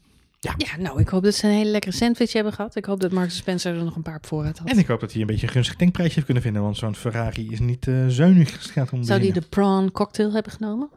[0.44, 0.54] Ja.
[0.56, 2.76] ja, nou, ik hoop dat ze een hele lekkere sandwich hebben gehad.
[2.76, 4.68] Ik hoop dat Marks Spencer er nog een paar op voorraad had.
[4.68, 6.62] En ik hoop dat hij een beetje een gunstig tankprijsje heeft kunnen vinden.
[6.62, 8.72] Want zo'n Ferrari is niet uh, zuinig.
[8.72, 10.88] Gaat om Zou hij de prawn cocktail hebben genomen?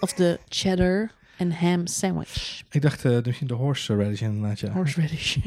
[0.00, 2.62] Of de cheddar en ham sandwich?
[2.70, 4.70] Ik dacht uh, misschien de horse radish inderdaad, ja.
[4.70, 5.36] Horse radish.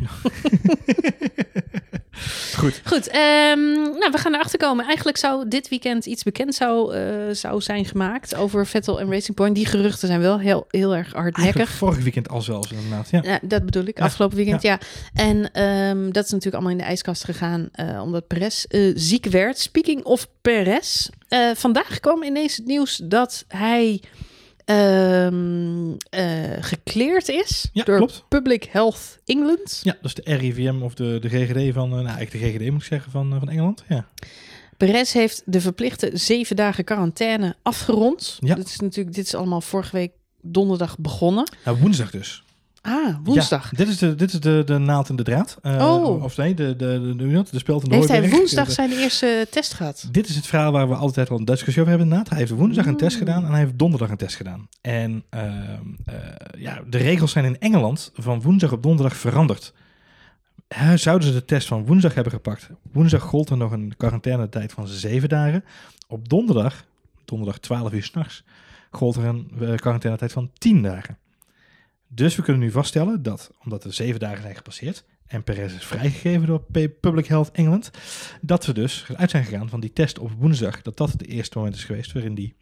[2.57, 2.81] Goed.
[2.83, 4.85] Goed, um, nou, we gaan erachter komen.
[4.85, 9.35] Eigenlijk zou dit weekend iets bekend zou, uh, zou zijn gemaakt over Vettel en Racing
[9.35, 9.55] Point.
[9.55, 11.69] Die geruchten zijn wel heel, heel erg hardnekkig.
[11.69, 13.21] Vorig weekend al zelfs inderdaad, ja.
[13.23, 14.79] ja dat bedoel ik, afgelopen weekend, ja.
[15.13, 15.23] ja.
[15.23, 19.25] En um, dat is natuurlijk allemaal in de ijskast gegaan uh, omdat Perez uh, ziek
[19.25, 19.59] werd.
[19.59, 21.09] Speaking of Perez,
[21.53, 24.01] vandaag kwam ineens het nieuws dat hij
[24.69, 25.97] um, uh,
[26.59, 28.25] gekleerd is ja, door klopt.
[28.27, 29.79] Public Health England.
[29.83, 32.81] Ja, dus de RIVM of de, de GGD van, uh, nou eigenlijk de GGD moet
[32.81, 33.83] ik zeggen, van, uh, van Engeland.
[33.87, 34.07] Ja.
[34.77, 38.37] Perez heeft de verplichte zeven dagen quarantaine afgerond.
[38.39, 38.55] Ja.
[38.55, 40.11] Dit is natuurlijk, dit is allemaal vorige week
[40.41, 41.51] donderdag begonnen.
[41.65, 42.43] Nou, woensdag dus.
[42.81, 43.71] Ah, woensdag.
[43.71, 45.57] Ja, dit is de, dit is de, de naald in de draad.
[45.63, 46.23] Uh, oh.
[46.23, 49.47] Of nee, de, de, de, de, de speld in de Heeft hij woensdag zijn eerste
[49.49, 50.07] test gehad?
[50.11, 52.29] Dit is het verhaal waar we altijd al een discussie over hebben inderdaad.
[52.29, 54.67] Hij heeft woensdag een test gedaan en hij heeft donderdag een test gedaan.
[54.81, 56.15] En uh, uh,
[56.57, 59.73] ja, de regels zijn in Engeland van woensdag op donderdag veranderd.
[60.95, 62.69] Zouden ze de test van woensdag hebben gepakt?
[62.91, 65.63] Woensdag gold er nog een quarantainetijd van zeven dagen.
[66.07, 66.85] Op donderdag,
[67.25, 68.43] donderdag 12 uur s'nachts,
[68.91, 71.17] gold er een quarantainetijd van 10 dagen.
[72.11, 75.85] Dus we kunnen nu vaststellen dat, omdat er zeven dagen zijn gepasseerd en Perez is
[75.85, 76.61] vrijgegeven door
[76.99, 77.91] Public Health England,
[78.41, 81.57] dat we dus uit zijn gegaan van die test op woensdag, dat dat het eerste
[81.57, 82.55] moment is geweest waarin die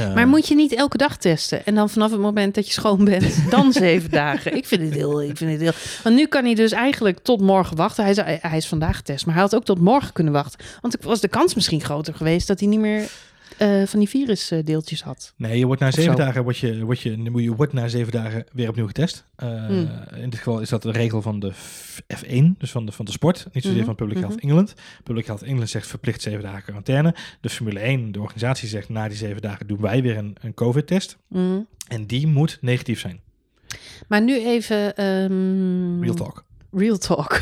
[0.00, 1.66] uh, maar moet je niet elke dag testen?
[1.66, 4.56] En dan vanaf het moment dat je schoon bent, dan zeven dagen.
[4.56, 5.72] Ik vind het heel, ik vind het heel.
[6.02, 8.04] Want nu kan hij dus eigenlijk tot morgen wachten.
[8.04, 10.66] Hij is, hij is vandaag getest, maar hij had ook tot morgen kunnen wachten.
[10.80, 13.10] Want was de kans misschien groter geweest dat hij niet meer
[13.58, 15.34] uh, van die virusdeeltjes had.
[15.36, 18.44] Nee, je wordt na zeven dagen word je, word je, je wordt na zeven dagen
[18.52, 19.24] weer opnieuw getest.
[19.42, 19.70] Uh,
[20.16, 21.52] In dit geval is dat de regel van de
[22.16, 24.74] F1, dus van de, van de sport, niet zozeer mm van Public Health mm England.
[25.02, 27.14] Public Health England zegt verplicht zeven dagen quarantaine.
[27.40, 30.54] De Formule 1, de organisatie zegt na die zeven dagen doen wij weer een, een
[30.54, 31.16] COVID-test.
[31.28, 31.60] Mhm.
[31.88, 33.20] En die moet negatief zijn.
[34.08, 35.04] Maar nu even...
[35.04, 36.02] Um...
[36.02, 36.44] Real talk.
[36.72, 37.40] Real talk.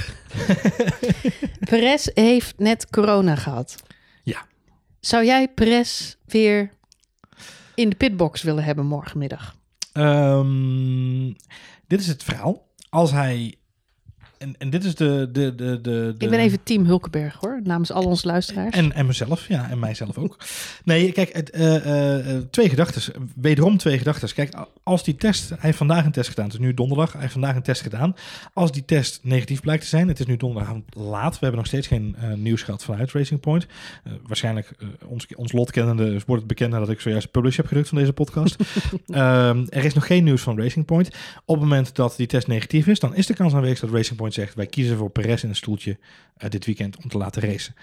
[1.71, 3.83] Perez heeft net corona gehad.
[5.05, 6.71] Zou jij Perez weer
[7.75, 9.57] in de pitbox willen hebben morgenmiddag?
[9.93, 11.37] Um,
[11.87, 12.67] dit is het verhaal.
[12.89, 13.55] Als hij
[14.43, 15.29] en, en dit is de...
[15.33, 18.77] de, de, de, Ik ben even team Hulkenberg hoor, namens al onze luisteraars.
[18.77, 20.37] En, en mezelf, ja, en mijzelf ook.
[20.85, 23.13] Nee, kijk, het, eh, eh, eh, twee gedachten.
[23.35, 24.35] Wederom twee gedachten.
[24.35, 26.45] Kijk, als die test, hij heeft vandaag een test gedaan.
[26.45, 28.15] Het is nu donderdag, hij heeft vandaag een test gedaan.
[28.55, 31.33] Als die test negatief blijkt te zijn, het is nu donderdag laat.
[31.33, 33.67] We hebben nog steeds geen nieuws gehad vanuit Racing Point.
[34.27, 34.73] Waarschijnlijk,
[35.07, 38.13] ons, ons lot kennende, wordt het bekend nadat ik zojuist publish heb gedrukt van deze
[38.13, 38.57] podcast.
[39.07, 41.09] Ehm, er is nog geen nieuws van Racing Point.
[41.45, 44.17] Op het moment dat die test negatief is, dan is de kans aanwezig dat Racing
[44.17, 45.99] Point zegt: wij kiezen voor Perez in een stoeltje
[46.37, 47.75] eh, dit weekend om te laten racen.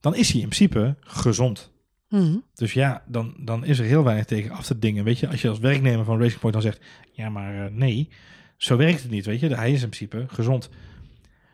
[0.00, 1.70] Dan is hij in principe gezond.
[2.08, 2.36] Mhm.
[2.54, 5.04] Dus ja, dan, dan is er heel weinig tegen af te dingen.
[5.04, 6.80] Weet je, als je als werknemer van Racing Point dan zegt:
[7.12, 8.08] ja, maar eh, nee,
[8.56, 9.26] zo werkt het niet.
[9.26, 10.70] Weet je, hij is in principe gezond.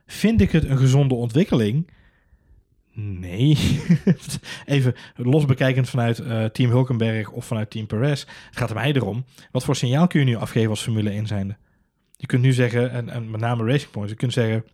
[0.06, 1.90] Vind ik het een gezonde ontwikkeling?
[2.98, 3.58] Nee.
[4.64, 8.20] Even los bekijkend vanuit eh, Team Hulkenberg of vanuit Team Perez.
[8.20, 9.24] Het gaat mij erom.
[9.50, 11.56] Wat voor signaal kun je nu afgeven als Formule 1 zijnde?
[12.26, 14.64] Je kunt nu zeggen, en, en met name Racing Point, je kunt zeggen,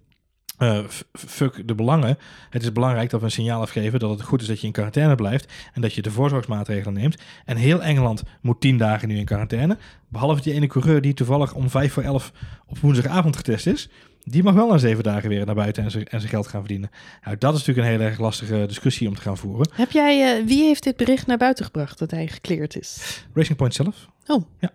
[0.58, 0.78] eh,
[1.12, 2.18] fuck de belangen.
[2.50, 4.72] Het is belangrijk dat we een signaal afgeven dat het goed is dat je in
[4.72, 7.16] quarantaine blijft en dat je de voorzorgsmaatregelen neemt.
[7.44, 9.76] En heel Engeland moet tien dagen nu in quarantaine.
[10.08, 12.32] Behalve die ene coureur die toevallig om vijf voor elf
[12.66, 13.88] op woensdagavond getest is.
[14.24, 16.90] Die mag wel na zeven dagen weer naar buiten en zijn, geld gaan verdienen.
[17.24, 19.70] Nou, dat is natuurlijk een hele erg lastige discussie om te gaan voeren.
[19.74, 23.24] Heb jij, eh, wie heeft dit bericht naar buiten gebracht dat hij gekleerd is?
[23.34, 24.08] Racing Point zelf.
[24.26, 24.42] Oh.
[24.58, 24.70] Ja.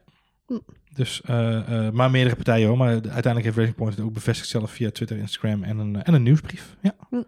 [0.97, 2.77] Dus, eh, eh, maar meerdere partijen hoor.
[2.77, 6.13] Maar uiteindelijk heeft Racing Point het ook bevestigd zelf via Twitter, Instagram en een, en
[6.13, 6.75] een nieuwsbrief.
[6.81, 6.95] Ja.
[7.09, 7.21] Hm.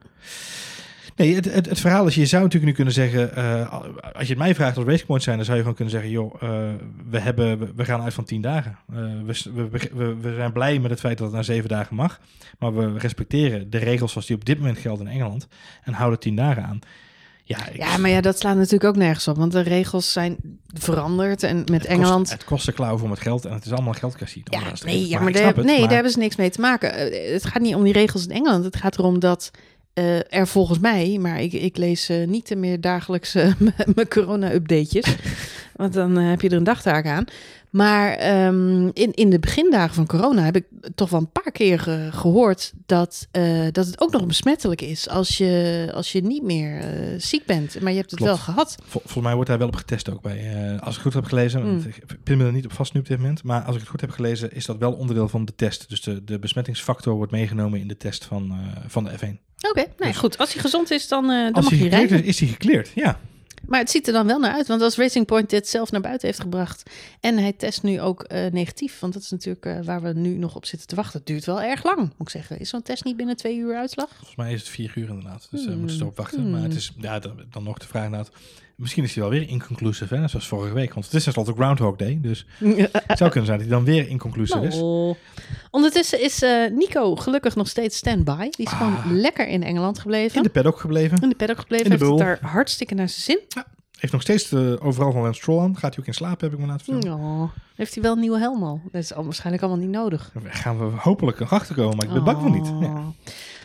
[1.16, 3.72] Nee, het, het, het verhaal is, je zou natuurlijk nu kunnen zeggen, eh,
[4.14, 6.12] als je het mij vraagt als Racing Point zijn, dan zou je gewoon kunnen zeggen,
[6.12, 6.42] joh,
[7.10, 8.78] we, hebben, we- we gaan uit van tien dagen.
[9.26, 12.20] We, we, we, we zijn blij met het feit dat het na zeven dagen mag,
[12.60, 15.48] maar we respecteren de regels zoals die op dit moment gelden in Engeland
[15.84, 16.80] en houden tien dagen aan.
[17.50, 20.38] Ja, ik- Ja, maar ja, dat slaat natuurlijk ook nergens op, want de regels zijn
[20.74, 22.20] veranderd en met het Engeland...
[22.20, 24.41] Kost, het kost er klauw voor het geld en het is allemaal geldkwestie.
[24.43, 26.93] Ja, de nee, ja, maar, het, nee, maar- daar hebben ze niks mee te maken.
[26.93, 28.64] Eh, Het gaat niet om die regels in Engeland.
[28.64, 29.52] Het gaat erom dat
[29.93, 33.34] eh, er volgens mij, maar ik, ik lees eh, niet meer dagelijks
[33.95, 35.16] mijn corona-updatejes.
[35.76, 37.26] want dan heb je er een dagtaak aan.
[37.70, 40.66] Maar ehm, in, in de begindagen van corona heb ik
[40.96, 45.10] toch wel een paar keer eh, gehoord dat, eh, dat het ook nog besmettelijk is
[45.10, 47.82] als je, als je niet meer eh, ziek bent.
[47.82, 48.36] Maar je hebt het Klopt.
[48.36, 48.76] wel gehad.
[48.86, 50.38] Vol- volgens mij wordt daar wel op getest ook bij.
[50.80, 51.92] Als ik het goed heb gelezen, want Mm.
[52.08, 53.90] ik pin me er niet op vast nu op dit moment, maar als ik het
[53.90, 55.90] goed heb gelezen, is dat wel onderdeel van de test.
[55.90, 58.54] Dus de, de besmettingsfactor wordt meegenomen in de test van,
[58.88, 59.38] van de F1.
[59.70, 60.38] Oké, nee, Dus- goed.
[60.38, 62.20] Als hij gezond is, dan, dan mag hij rijden.
[62.20, 62.92] is, is hij gekleerd.
[62.96, 63.20] Ja,
[63.70, 66.02] Maar het ziet er dan wel naar uit, want als Racing Point dit zelf naar
[66.02, 66.84] buiten heeft gebracht
[67.20, 70.38] en hij test nu ook eh, negatief, want dat is natuurlijk eh, waar we nu
[70.38, 71.18] nog op zitten te wachten.
[71.18, 72.60] Het duurt wel erg lang, moet ik zeggen.
[72.60, 74.10] Is zo'n test niet binnen twee uur uitslag?
[74.16, 75.48] volgens mij is het vier uur inderdaad.
[75.52, 75.78] Dus daar Hmm.
[75.80, 76.42] moeten ze erop wachten.
[76.42, 76.52] Hmm.
[76.52, 78.32] Maar het is ja, dan, dan nog de vraag inderdaad.
[78.80, 80.28] Misschien is hij wel weer inconclusive, hè?
[80.28, 80.94] zoals vorige week.
[80.94, 82.20] Want het is tenslotte Groundhog Day.
[82.22, 82.46] Dus
[83.08, 84.76] het zou kunnen zijn dat hij dan weer inconclusive is.
[84.82, 85.16] Oh.
[85.72, 88.48] Ondertussen is eh, Nico gelukkig nog steeds stand-by.
[88.50, 88.78] Die is Ah.
[88.78, 90.38] gewoon lekker in Engeland gebleven.
[90.38, 91.22] In de paddock gebleven.
[91.22, 91.92] In de paddock gebleven.
[91.92, 93.64] in de heeft het daar hartstikke naar zijn zin.
[94.00, 95.78] Heeft nog steeds de, overal van Lance Stroll aan.
[95.78, 97.18] Gaat hij ook in slaap, heb ik me laten vertellen.
[97.18, 97.44] Oh.
[97.76, 98.82] Heeft hij wel een nieuwe helm al?
[98.92, 100.32] Dat is al, waarschijnlijk allemaal niet nodig.
[100.44, 102.68] Daar gaan we hopelijk nog achter komen, maar ik ben bang van niet.
[102.80, 103.04] Ja.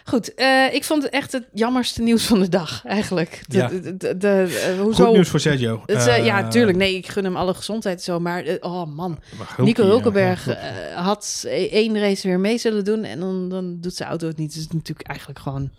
[0.06, 3.40] Goed, eh, ik vond het echt het jammerste nieuws van de dag, eigenlijk.
[3.46, 3.68] De, Ja.
[3.68, 5.04] de, de, de- eh, hoezo?
[5.04, 5.82] Goed nieuws voor Sergio.
[5.86, 6.76] Het eh, ja, tuurlijk.
[6.78, 8.20] Nee, ik gun hem alle gezondheid zo.
[8.20, 9.18] Maar, oh man.
[9.36, 13.04] Hulkie, Nico Hulkenberg ja, had e- één race weer mee zullen doen.
[13.04, 14.52] En dan, dan doet zijn auto het niet.
[14.54, 15.70] Dus het is natuurlijk eigenlijk gewoon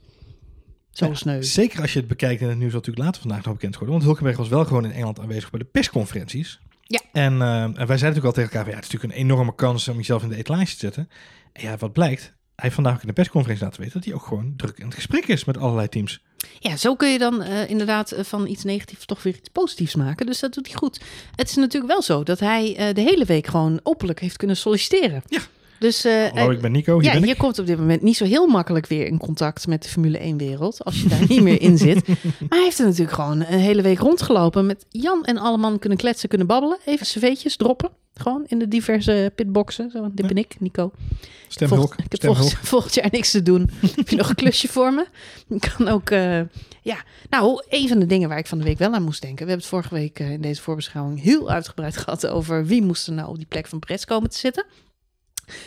[0.92, 1.42] zo Ja, sneu.
[1.44, 3.96] Zeker als je het bekijkt in het nieuws wat natuurlijk later vandaag nog bekend geworden.
[3.96, 6.60] Want Hulkenberg was wel gewoon in Engeland aanwezig bij de persconferenties.
[6.82, 7.00] Ja.
[7.12, 7.42] En, en
[7.74, 9.96] wij zeiden natuurlijk al tegen elkaar, van, ja, het is natuurlijk een enorme kans om
[9.98, 11.10] jezelf in de etalage te zetten.
[11.54, 12.34] En ja, wat blijkt?
[12.56, 14.86] Hij heeft vandaag ook in de persconferentie laten weten dat hij ook gewoon druk in
[14.86, 16.22] het gesprek is met allerlei teams.
[16.60, 19.96] Ja, zo kun je dan eh, inderdaad eh, van iets negatiefs toch weer iets positiefs
[19.96, 20.26] maken.
[20.26, 21.02] Dus dat doet hij goed.
[21.36, 24.58] Het is natuurlijk wel zo dat hij eh, de hele week gewoon openlijk heeft kunnen
[24.58, 25.24] solliciteren.
[25.28, 25.40] Ja.
[25.86, 28.18] Dus eh, Hallo, ik ben Nico, hier ja, ben je komt op dit moment niet
[28.18, 30.84] zo heel makkelijk weer in contact met de Formule 1-wereld.
[30.84, 32.08] Als je daar niet meer in zit.
[32.08, 34.66] Maar hij heeft er natuurlijk gewoon een hele week rondgelopen.
[34.66, 36.78] Met Jan en alle man kunnen kletsen, kunnen babbelen.
[36.86, 37.90] Even cv'tjes droppen.
[38.14, 39.92] Gewoon in de diverse pitboxen.
[39.92, 40.28] Zo, dit Ja.
[40.28, 40.92] ben ik, Nico.
[41.48, 42.32] Stem ik heb
[42.62, 43.70] volgend, jaar niks te doen.
[43.96, 45.06] heb je nog een klusje voor me?
[45.50, 46.10] Ik kan ook...
[46.10, 46.42] eh,
[46.82, 46.98] ja,
[47.30, 49.46] nou, een van de dingen waar ik van de week wel aan moest denken.
[49.46, 53.08] We hebben het vorige week eh, in deze voorbeschouwing heel uitgebreid gehad over wie moest
[53.08, 54.66] er nou op die plek van Pres komen te zitten.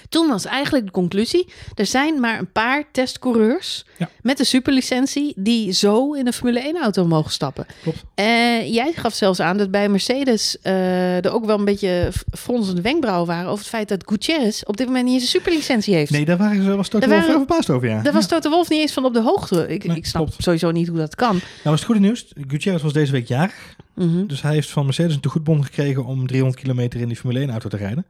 [0.09, 4.09] Toen was eigenlijk de conclusie: er zijn maar een paar testcoureurs Ja.
[4.22, 7.66] met een superlicentie die zo in een Formule 1-auto mogen stappen.
[7.83, 8.03] Klopt.
[8.14, 12.81] En jij gaf zelfs aan dat bij Mercedes eh, er ook wel een beetje fronsende
[12.81, 16.11] wenkbrauwen waren over het feit dat Gutierrez op dit moment niet eens een superlicentie heeft.
[16.11, 18.03] Nee, daar waren ze, was Toto vrij verbaasd over, ja.
[18.03, 19.66] Daar was Toto Wolf niet eens van op de hoogte.
[19.68, 20.43] Ik, Nee, ik snap klopt.
[20.43, 21.35] sowieso niet hoe dat kan.
[21.35, 22.26] Nou, was het goede nieuws.
[22.49, 23.76] Gutierrez was deze week jarig.
[23.95, 24.26] Mhm.
[24.26, 27.51] Dus hij heeft van Mercedes een tegoedbon gekregen om 300 kilometer in die Formule 1
[27.51, 28.07] auto te rijden.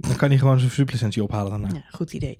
[0.00, 1.68] Dan kan hij gewoon zijn superlicentie ophalen daarna.
[1.74, 2.36] Ja, goed idee.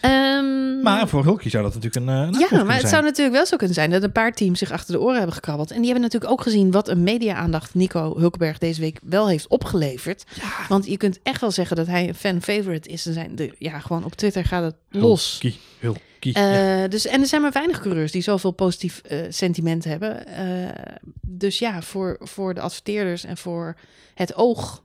[0.00, 2.92] Ehm, Maar voor Hulkie zou dat natuurlijk een, eh, een ja, maar het zijn.
[2.92, 5.34] zou natuurlijk wel zo kunnen zijn dat een paar teams zich achter de oren hebben
[5.34, 5.70] gekrabbeld.
[5.70, 9.46] En die hebben natuurlijk ook gezien wat een media-aandacht Nico Hulkenberg deze week wel heeft
[9.48, 10.24] opgeleverd.
[10.68, 13.06] Want je kunt echt wel zeggen dat hij een fan-favorite is.
[13.06, 15.38] Er zijn de, ja, gewoon op Twitter gaat het los.
[15.40, 16.34] Hulkie, Hulkie.
[16.34, 16.88] Eh, ja.
[16.88, 20.26] dus, en er zijn maar weinig coureurs die zoveel positief eh, sentiment hebben.
[20.26, 20.84] Eh,
[21.20, 23.76] dus ja, voor, voor de adverteerders en voor
[24.14, 24.82] het oog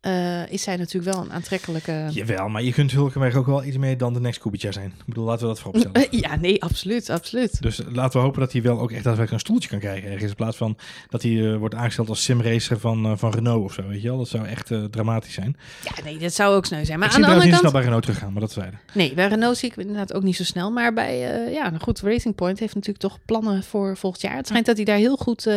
[0.00, 2.08] eh, is zij natuurlijk wel een aantrekkelijke...
[2.10, 4.86] Jawel, maar je kunt Hulkenberg ook wel iets meer dan de next Kubica zijn.
[4.98, 6.08] Ik bedoel, laten we dat vooropstellen.
[6.28, 7.62] ja, nee, absoluut, absoluut.
[7.62, 10.30] Dus laten we hopen dat hij wel ook echt daadwerkelijk een stoeltje kan krijgen ergens.
[10.30, 10.76] In plaats van
[11.08, 13.86] dat hij eh, wordt aangesteld als simracer van, eh, van Renault of zo.
[13.86, 14.18] Weet je wel?
[14.18, 15.56] Dat zou echt dramatisch zijn.
[15.84, 16.98] Ja, nee, dat zou ook sneu zijn.
[16.98, 17.72] Maar ik aan de andere niet snel kant...
[17.72, 18.80] bij Renault teruggaan, maar dat zeiden.
[18.94, 20.70] Nee, bij Renault zie ik inderdaad ook niet zo snel.
[20.70, 21.18] Maar bij,
[21.52, 24.36] ja, nou goed, Racing Point heeft natuurlijk toch plannen voor volgend jaar.
[24.36, 25.48] Het schijnt dat hij daar heel goed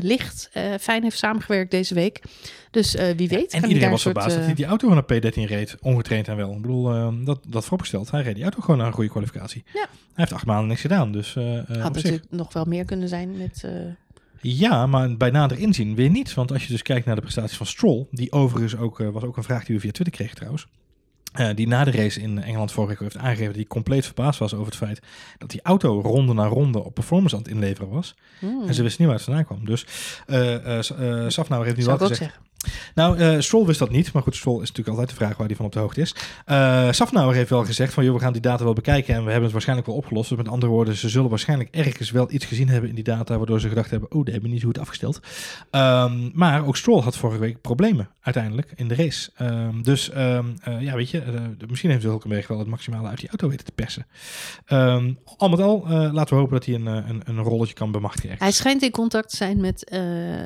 [0.00, 0.50] ligt.
[0.80, 2.22] fijn heeft samengewerkt deze week.
[2.76, 3.52] Dus eh, wie weet.
[3.52, 5.76] En iedereen een was soort, verbaasd dat eh, hij die auto van een P13 reed,
[5.80, 6.52] ongetraind en wel.
[6.52, 8.10] Ik bedoel, eh, dat, dat vooropgesteld.
[8.10, 9.64] Hij reed die auto gewoon naar een goede kwalificatie.
[9.72, 9.80] Ja.
[9.80, 11.34] Hij heeft acht maanden niks gedaan, dus
[11.68, 13.64] had natuurlijk nog wel meer kunnen zijn met...
[14.40, 16.34] Ja, maar bij nader inzien weer niet.
[16.34, 19.36] Want als je dus kijkt naar de prestaties van Stroll, die overigens ook, was ook
[19.36, 20.66] een vraag die we via Twitter kregen trouwens.
[21.54, 24.54] die na de race in Engeland vorige week heeft aangegeven dat hij compleet verbaasd was
[24.54, 25.00] over het feit
[25.38, 28.14] dat die auto ronde na ronde op performance aan het inleveren was.
[28.38, 29.64] hmm, En ze wist niet waar het vandaan kwam.
[29.64, 32.18] Dus S- eh, Safnauer heeft nu wel ook gezegd.
[32.20, 32.40] zeggen.
[32.94, 34.12] Nou, eh Stroll wist dat niet.
[34.12, 36.14] Maar goed, Stroll is natuurlijk altijd de vraag waar hij van op de hoogte is.
[36.44, 39.24] Eh Safnauer heeft wel gezegd van, joh, we gaan die data wel bekijken en we
[39.24, 40.28] hebben het waarschijnlijk wel opgelost.
[40.28, 43.36] Dus met andere woorden, ze zullen waarschijnlijk ergens wel iets gezien hebben in die data,
[43.36, 45.20] waardoor ze gedacht hebben, oh, dat hebben we niet zo goed afgesteld.
[45.70, 49.30] Ehm, maar ook Stroll had vorige week problemen uiteindelijk in de race.
[49.36, 51.22] Ehm, dus ehm, eh, ja, weet je,
[51.68, 54.06] misschien heeft Hulkenberg wel het maximale uit die auto weten te persen.
[55.36, 58.30] Al met al, laten we hopen dat hij een, een, een rolletje kan bemachtigen.
[58.30, 58.48] ergens.
[58.48, 59.98] Hij schijnt in contact te zijn met,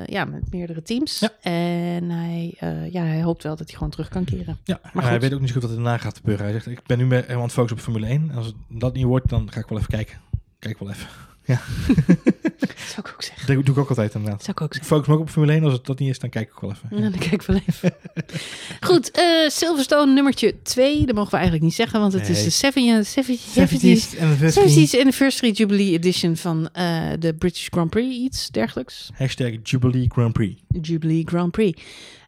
[0.05, 1.19] ja, met meerdere teams.
[1.19, 1.29] Ja.
[1.41, 4.57] En hij, eh, ja, hij hoopt wel dat hij gewoon terug kan keren.
[4.63, 6.43] Ja, Maar hij weet ook niet zo goed wat er daarna gaat gebeuren.
[6.45, 8.29] Hij zegt, ik ben nu meer helemaal aan het focussen op Formule 1.
[8.29, 10.19] En als het dat niet wordt, dan ga ik wel even kijken.
[10.59, 11.07] Kijk wel even.
[12.41, 12.50] Dat
[12.87, 13.55] zou ik ook zeggen.
[13.55, 14.37] Dat doe ik ook altijd inderdaad.
[14.37, 14.91] Dat zou ik ook zeggen.
[14.91, 15.63] focus me ook op Formule 1.
[15.63, 17.03] Als het dat niet is, dan kijk ik wel even.
[17.03, 17.93] Ja, dan kijk ik wel even.
[18.89, 21.05] Goed, eh, Silverstone nummertje 2.
[21.05, 24.87] Dat mogen we eigenlijk niet zeggen, want het is de 70th 70th anniversary.
[24.87, 28.15] 70th Anniversary Jubilee Edition van eh, de British Grand Prix.
[28.15, 29.09] Iets dergelijks.
[29.13, 30.61] Hashtag Jubilee Grand Prix.
[30.81, 31.81] Jubilee Grand Prix.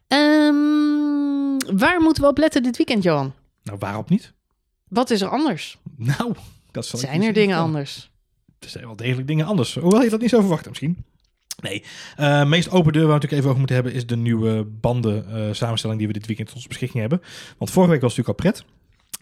[0.08, 3.32] Ehm, waar moeten we op letten dit weekend, Johan?
[3.62, 4.32] Nou, waarop niet?
[4.88, 5.78] Wat is er anders?
[5.96, 6.34] Nou,
[6.70, 8.10] dat zal Zijn er dingen anders?
[8.58, 9.74] Er zijn wel degelijk dingen anders.
[9.74, 11.04] Hoewel je dat niet zo verwachten misschien.
[11.62, 11.82] Nee,
[12.16, 13.94] Eh meest open deur waar we natuurlijk even over moeten hebben...
[13.94, 17.20] is de nieuwe banden samenstelling die we dit weekend tot onze beschikking hebben.
[17.58, 18.64] Want vorige week was het natuurlijk al pret.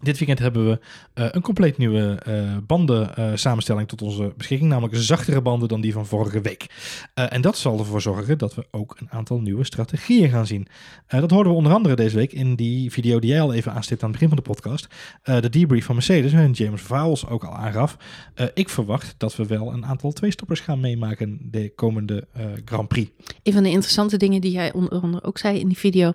[0.03, 0.78] Dit weekend hebben we
[1.14, 4.70] eh, een compleet nieuwe eh, banden eh, samenstelling tot onze beschikking.
[4.70, 6.66] Namelijk zachtere banden dan die van vorige week.
[7.14, 10.66] Eh, en dat zal ervoor zorgen dat we ook een aantal nieuwe strategieën gaan zien.
[11.07, 13.72] Eh, dat hoorden we onder andere deze week in die video die jij al even
[13.72, 14.86] aanstipt aan het begin van de podcast.
[15.22, 17.96] Eh, de debrief van Mercedes en James Vowles ook al aangaf.
[18.34, 22.88] Eh, ik verwacht dat we wel een aantal twee-stoppers gaan meemaken de komende eh, Grand
[22.88, 23.11] Prix.
[23.42, 26.12] Een van de interessante dingen die jij onder andere ook zei in die video...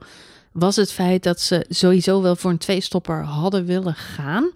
[0.59, 4.51] was het feit dat ze sowieso wel voor een tweestopper hadden willen gaan.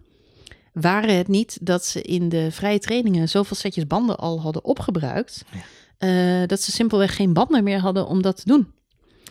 [0.74, 5.43] Waren het niet dat ze in de vrije trainingen zoveel setjes banden al hadden opgebruikt...
[5.97, 8.72] eh, dat ze simpelweg geen banden meer hadden om dat te doen.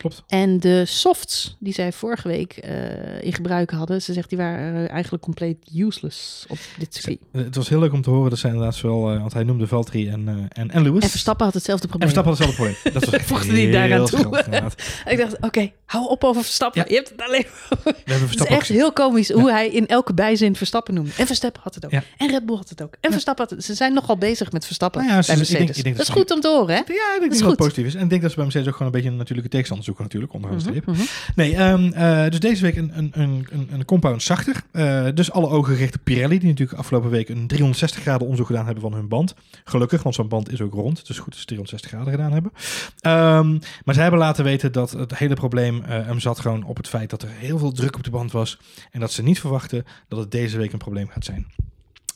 [0.01, 0.23] Klopt.
[0.27, 4.01] En de softs die zij vorige week eh, in gebruik hadden...
[4.01, 7.19] ze zegt die waren eh, eigenlijk compleet useless op dit circuit.
[7.31, 9.67] Het was heel leuk om te horen dat zij inderdaad zowel, eh, want hij noemde
[9.67, 11.03] Valtteri en, en, en Lewis.
[11.03, 12.13] En Verstappen had hetzelfde En probleem.
[12.13, 13.01] Verstappen had hetzelfde probleem.
[13.01, 14.43] Dat was Voegde die daaraan toe.
[15.11, 16.81] Ik dacht, oké, hou op over Verstappen.
[16.81, 16.87] Ja.
[16.89, 17.45] Je hebt het alleen
[17.83, 21.15] We hebben Het is echt heel komisch hoe hij in elke bijzin Verstappen noemt.
[21.17, 21.91] En Verstappen had het ook.
[21.91, 22.03] Ja.
[22.17, 22.93] En Red Bull had het ook.
[22.99, 23.65] En Verstappen had het.
[23.65, 26.21] Ze zijn nogal bezig met Verstappen Nou ja, ik denk- ik denk dat dat is
[26.21, 26.81] goed om te horen, hè?
[26.93, 27.57] Ja, ik denk dat het goed.
[27.57, 27.95] positief is.
[27.95, 30.03] En ik denk dat ze bij Mercedes ook gewoon een beetje een natuurlijke tegenstander zoeken
[30.03, 30.85] natuurlijk, onderaan de streep.
[30.85, 31.07] Mhm, mhm.
[31.35, 34.63] Nee, ehm, eh, dus deze week een, een, een, een, een compound zachter.
[34.71, 38.47] Eh, dus alle ogen gericht op Pirelli, die natuurlijk afgelopen week een 360 graden onderzoek
[38.47, 39.33] gedaan hebben van hun band.
[39.63, 41.07] Gelukkig, want zo'n band is ook rond.
[41.07, 42.51] Dus goed dat ze 360 graden gedaan hebben.
[42.99, 43.51] Ehm,
[43.83, 46.87] maar zij hebben laten weten dat het hele probleem eh, hem zat gewoon op het
[46.87, 48.59] feit dat er heel veel druk op de band was.
[48.91, 51.47] En dat ze niet verwachten dat het deze week een probleem gaat zijn.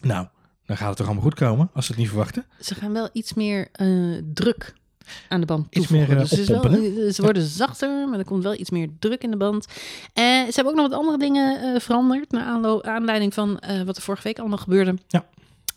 [0.02, 0.28] Nou,
[0.66, 2.46] dan gaat het toch allemaal goed komen als ze het niet verwachten.
[2.60, 3.68] Ze gaan wel iets meer
[4.34, 4.74] druk
[5.30, 6.16] aan de band Iets toevoegen.
[6.16, 9.24] meer, eh, dus is wel, ze worden zachter, maar er komt wel iets meer druk
[9.24, 9.66] in de band.
[10.14, 12.32] En ze hebben ook nog wat andere dingen eh, veranderd...
[12.32, 14.96] naar aanleiding van eh, wat er vorige week allemaal gebeurde.
[15.08, 15.26] Ja.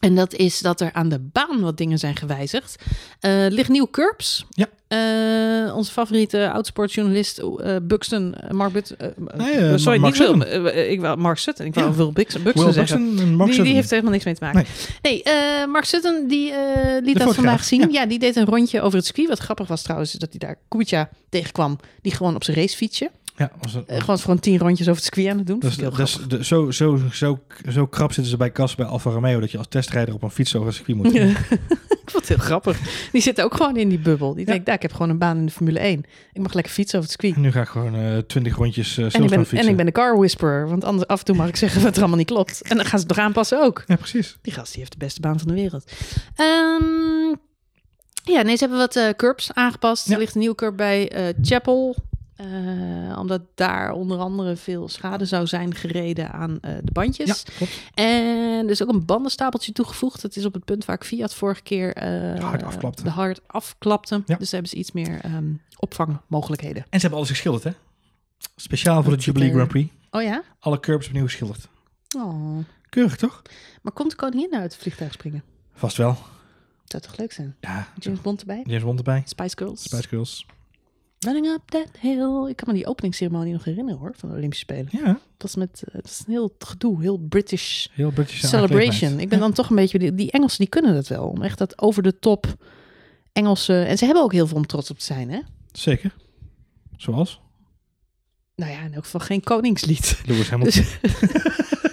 [0.01, 2.77] En dat is dat er aan de baan wat dingen zijn gewijzigd.
[3.21, 4.47] Eh ligt nieuw curbs.
[4.51, 4.67] Ja.
[4.89, 8.95] Eh, onze favoriete oudsportjournalist eh Buxton, Mark But,
[9.37, 11.67] Nee, eh, sorry, Mark niet Wil, ik wou Mark Sutton.
[11.67, 11.95] Ik wou Ja.
[11.95, 12.99] Wil Bux- Buxton Will zeggen.
[13.05, 13.65] Buxton die, Sutton.
[13.65, 14.65] die heeft er helemaal niks mee te maken.
[15.03, 16.53] Nee, eh, Mark Sutton die,
[17.03, 17.81] liet dat vandaag zien.
[17.81, 17.87] ja.
[17.91, 18.07] Ja.
[18.07, 19.29] die deed een rondje over het circuit.
[19.29, 21.79] Wat grappig was trouwens, is dat hij daar Kubica tegenkwam.
[22.03, 23.11] Die gewoon op zijn racefietsje.
[23.39, 25.59] Ja, was Eh, gewoon, gewoon tien rondjes over het circuit aan het doen.
[25.61, 25.77] dat is,
[26.29, 27.39] dat zo, zo, zo,
[27.71, 30.31] zo krap zitten ze bij Cas bij Alfa Romeo dat je als testrijder op een
[30.31, 31.13] fiets over een circuit moet.
[31.13, 31.23] Ja.
[32.05, 32.79] ik vond het heel grappig.
[33.13, 34.35] Die zitten ook gewoon in die bubbel.
[34.35, 34.51] Die Ja.
[34.51, 36.05] denkt, daar, ik heb gewoon een baan in de Formule 1.
[36.33, 37.37] Ik mag lekker fietsen over het circuit.
[37.45, 39.59] En nu ga ik gewoon eh 20 rondjes uh, En ik, ben, fietsen.
[39.59, 40.69] en ik ben de car whisperer.
[40.69, 42.63] Want anders af en toe mag ik zeggen wat er allemaal niet klopt.
[42.63, 43.83] En dan gaan ze het nog aanpassen ook.
[43.87, 44.37] Ja, precies.
[44.43, 45.93] Die gast die heeft de beste baan van de wereld.
[46.35, 47.35] Ehm,
[48.25, 50.07] ja, nee, ze hebben wat eh, curbs aangepast.
[50.07, 50.13] Ja.
[50.15, 51.97] Er ligt een nieuwe curb bij Chapel.
[52.39, 57.27] Eh, omdat daar onder andere veel schade zou zijn gereden aan eh, de bandjes.
[57.27, 57.81] Ja, klopt.
[57.95, 60.23] En er is ook een bandenstapeltje toegevoegd.
[60.23, 63.03] Dat is op het punt waar ik Fiat vorige keer eh, De hard afklapte.
[63.03, 64.23] De hard afklapte.
[64.27, 64.37] Ja.
[64.37, 66.83] Dus hebben ze iets meer ehm, opvangmogelijkheden.
[66.83, 67.71] En ze hebben alles geschilderd, hè?
[68.57, 69.93] Speciaal voor de Jubilee Grand Prix.
[70.11, 70.43] Oh ja?
[70.59, 71.69] Alle curbs opnieuw geschilderd.
[72.17, 72.59] Oh.
[72.89, 73.43] Keurig, toch?
[73.83, 75.43] Maar komt de koningin nou uit het vliegtuig springen?
[75.73, 76.13] Vast wel.
[76.13, 77.57] Dat zou toch leuk zijn?
[77.61, 78.63] Ja, James Bond erbij?
[78.65, 79.23] James Bond erbij.
[79.25, 79.83] Spice Girls?
[79.83, 80.47] Spice Girls.
[81.21, 82.47] Running up that hill.
[82.49, 84.89] Ik kan me die openingsceremonie nog herinneren hoor, van de Olympische Spelen.
[84.91, 89.19] Ja, Dat was met, eh, dat is een heel gedoe, heel British heel British celebration.
[89.21, 91.29] Ik ben Ja, dan toch een beetje, die, die Engelsen die kunnen dat wel.
[91.29, 92.47] Om echt dat over de top
[93.33, 95.41] Engelse, en ze hebben ook heel veel om trots op te zijn hè.
[95.73, 96.15] Zeker.
[96.97, 97.41] Zoals
[98.55, 100.21] Nou ja, in elk geval geen koningslied.
[100.27, 100.85] Lewis Hamilton.
[101.03, 101.88] Dus-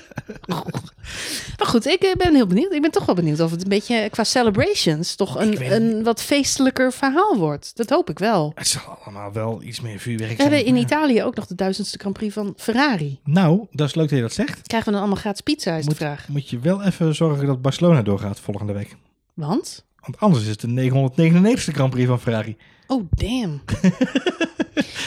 [1.76, 2.74] goed, ik eh, ben heel benieuwd.
[2.74, 6.22] Ik ben toch wel benieuwd of het een beetje qua celebrations toch een, een wat
[6.22, 7.72] feestelijker verhaal wordt.
[7.76, 8.52] Dat hoop ik wel.
[8.56, 10.50] Het zal allemaal wel iets meer vuurwerk We zijn.
[10.52, 10.76] hebben in.
[10.76, 13.20] Italië ook nog de duizendste Grand Prix van Ferrari.
[13.24, 14.62] Nou, dat is leuk dat je dat zegt.
[14.62, 16.28] Krijgen we dan allemaal gratis pizza, is de vraag.
[16.28, 18.96] moet je wel even zorgen dat Barcelona doorgaat volgende week.
[19.34, 19.86] Want?
[20.00, 22.58] Want anders is het de 999ste Grand Prix van Ferrari.
[22.88, 23.62] Oh, damn.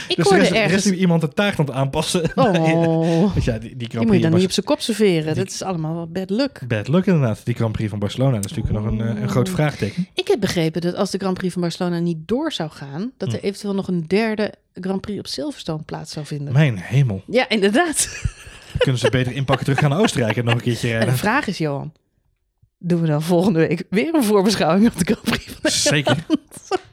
[0.09, 0.85] ik dus er hoorde er is ergens...
[0.85, 2.31] nu iemand de taart aan het aanpassen.
[2.35, 5.25] Oh, Want ja, die, die die moet je dan niet op zijn kop serveren.
[5.35, 6.61] Die- Dat is allemaal bad luck.
[6.69, 7.41] bad luck inderdaad.
[7.45, 8.35] Die Grand Prix van Barcelona.
[8.37, 9.55] Dat is natuurlijk nog een, eh, een groot Oh.
[9.55, 10.07] vraagteken.
[10.15, 13.13] Ik heb begrepen dat als de Grand Prix van Barcelona niet door zou gaan...
[13.17, 13.45] dat er Hm.
[13.47, 16.53] eventueel nog een derde Grand Prix op Silverstone plaats zou vinden.
[16.53, 17.23] Mijn hemel.
[17.27, 18.23] Ja, inderdaad.
[18.79, 21.19] Kunnen ze beter inpakken terug gaan naar Oostenrijk en nog een keertje En de rijden?
[21.19, 21.93] vraag is, Johan...
[22.79, 26.17] doen we dan volgende week weer een voorbeschouwing op de Grand Prix van Zeker.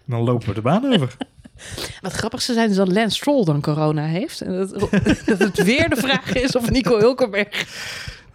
[0.06, 1.18] Dan lopen we de baan over.
[2.02, 4.42] Wat grappig zou zijn is dat Lance Stroll dan corona heeft.
[4.42, 4.80] En dat,
[5.26, 7.66] dat het weer de vraag is of Nico Hulkenberg...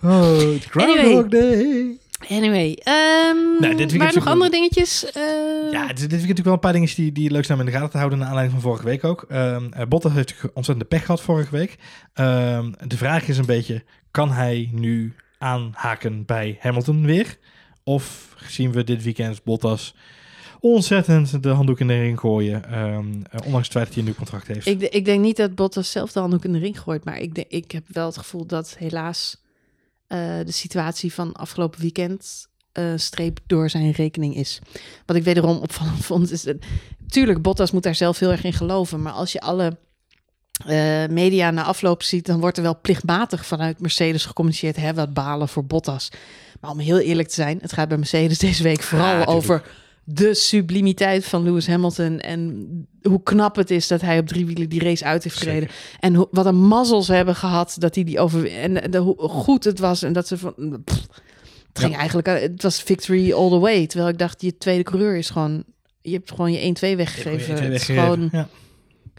[0.02, 0.38] Oh,
[0.70, 1.98] Groundhog Day.
[2.28, 5.12] Anyway, ehm Nou, dit maar nog andere dingetjes?
[5.12, 5.22] eh,
[5.70, 7.70] Ja, dit, dit weekend natuurlijk wel een paar dingen die, die leuk zijn om in
[7.70, 8.18] de gaten te houden...
[8.18, 9.22] naar aanleiding van vorige week ook.
[9.28, 9.56] Eh,
[9.88, 11.76] Bottas heeft ontzettend de pech gehad vorige week.
[12.14, 13.82] Ehm, de vraag is een beetje...
[14.10, 17.38] kan hij nu aanhaken bij Hamilton weer?
[17.84, 19.94] Of zien we dit weekend Bottas
[20.60, 22.64] ontzettend de handdoek in de ring gooien...
[22.64, 24.66] ehm, eh, ondanks het feit dat hij een nieuw contract heeft?
[24.66, 27.04] Ik, ik denk niet dat Bottas zelf de handdoek in de ring gooit.
[27.04, 29.42] Maar ik, ik heb wel het gevoel dat helaas
[30.06, 34.60] eh, de situatie van afgelopen weekend eh, streep door zijn rekening is.
[35.06, 36.42] Wat ik wederom opvallend vond is...
[36.42, 36.56] dat-
[37.08, 39.02] tuurlijk, Bottas moet daar zelf heel erg in geloven.
[39.02, 39.78] Maar als je alle
[40.66, 42.26] eh, media na afloop ziet...
[42.26, 44.76] dan wordt er wel plichtmatig vanuit Mercedes gecommuniceerd...
[44.76, 46.08] hè, wat balen voor Bottas.
[46.60, 47.58] Maar om heel eerlijk te zijn...
[47.60, 49.62] het gaat bij Mercedes deze week vooral over
[50.04, 52.68] de sublimiteit van Lewis Hamilton en
[53.02, 55.68] hoe knap het is dat hij op drie wielen die race uit heeft gereden.
[56.00, 59.16] En hoe, wat een mazzel ze hebben gehad dat hij die over en de, hoe
[59.28, 61.06] goed het was en dat ze van pff,
[61.68, 61.98] het ging Ja.
[61.98, 63.86] eigenlijk eh, het was victory all the way.
[63.86, 65.64] Terwijl ik dacht je tweede coureur is gewoon
[66.02, 67.54] je hebt gewoon je 1-2 weggegeven.
[67.54, 68.02] Het is weggegeven.
[68.02, 68.48] gewoon Ja,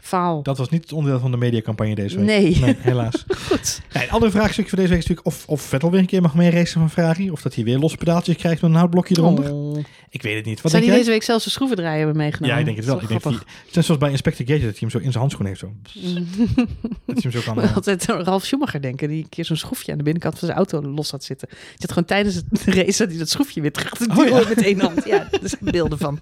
[0.02, 0.42] faal.
[0.42, 2.26] dat was niet het onderdeel van de mediacampagne deze week.
[2.26, 2.76] Nee.
[2.78, 3.24] helaas.
[3.28, 3.80] Goed.
[3.92, 6.22] Nee, een andere vraagstuk voor deze week is natuurlijk of, of Vettel weer een keer
[6.22, 7.30] mag meeracen van Ferrari.
[7.30, 9.52] Of dat hij weer losse pedaaltjes krijgt met een houtblokje eronder.
[9.52, 9.78] Oh.
[10.12, 10.60] Ik weet het niet.
[10.60, 11.00] Wat Zou die jij?
[11.00, 12.54] deze week zelfs een schroevendraaier hebben meegenomen?
[12.54, 13.00] Ja, ik denk het wel.
[13.00, 13.42] Ik denk dat hij,
[13.72, 15.58] net zoals bij Inspector Gadget, dat hij hem zo in zijn handschoen heeft.
[15.58, 15.72] Zo.
[15.84, 16.94] grappig.
[17.06, 17.54] Dat hij hem zo kan...
[17.56, 20.38] Ik moet eh, altijd Ralf Schumacher denken, die een keer zo'n schroefje aan de binnenkant
[20.38, 21.48] van zijn auto los had zitten.
[21.50, 22.46] Je had gewoon tijdens het
[22.76, 24.48] race dat hij dat schroefje weer terug had Oh, ja.
[24.48, 25.04] met één hand.
[25.04, 26.18] Ja, er zijn beelden van.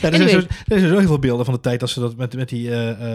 [0.00, 2.00] Ja, er, zijn zo, er zijn zo heel veel beelden van de tijd dat ze
[2.00, 3.09] dat met, met die eh, eh,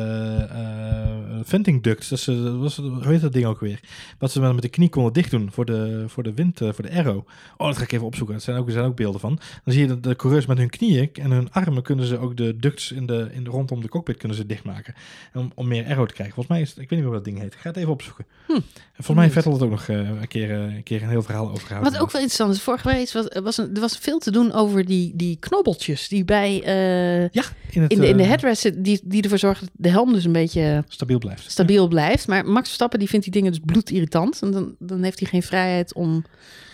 [1.44, 3.80] venting ducts, dat ze, dat was, hoe heet dat ding ook weer?
[4.20, 6.84] Wat ze met de knie konden dicht doen voor de, voor de wind, eh, voor
[6.84, 7.26] de aero.
[7.58, 8.36] Oh, dat ga ik even opzoeken.
[8.36, 9.40] Er zijn ook, er zijn ook beelden van.
[9.64, 12.38] Dan zie je dat de coureurs met hun knieën en hun armen kunnen ze ook
[12.38, 14.94] de ducts in de, in de, rondom de cockpit kunnen ze dichtmaken.
[15.34, 16.36] Om, om meer aero te krijgen.
[16.36, 17.54] Volgens mij is het, ik weet niet meer hoe dat ding heet.
[17.54, 18.26] Ik ga het even opzoeken.
[18.46, 18.54] Hm.
[18.54, 21.22] En Volgens mij Vettel het ook nog eh, een, keer, eh, een keer een heel
[21.22, 21.92] verhaal over gehouden.
[21.92, 24.52] Wat ook wel interessant is, vorige week was, was een, er was veel te doen
[24.52, 28.30] over die, die knobbeltjes die bij eh, ja, in, het, in, de, in de eh,
[28.30, 31.52] headrest die, die ervoor zorgen de helm dus een beetje stabiel blijft.
[31.52, 32.28] stabiel blijft.
[32.28, 34.42] Maar Max Verstappen die vindt die dingen dus bloedirritant.
[34.42, 36.24] En dan, dan heeft hij geen vrijheid om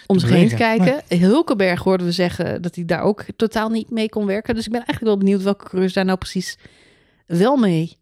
[0.07, 1.01] om zich heen te kijken.
[1.19, 4.55] Hulkenberg hoorden we zeggen dat hij daar ook totaal niet mee kon werken.
[4.55, 6.57] Dus ik ben eigenlijk wel benieuwd welke coureurs daar nou precies
[7.25, 7.97] wel mee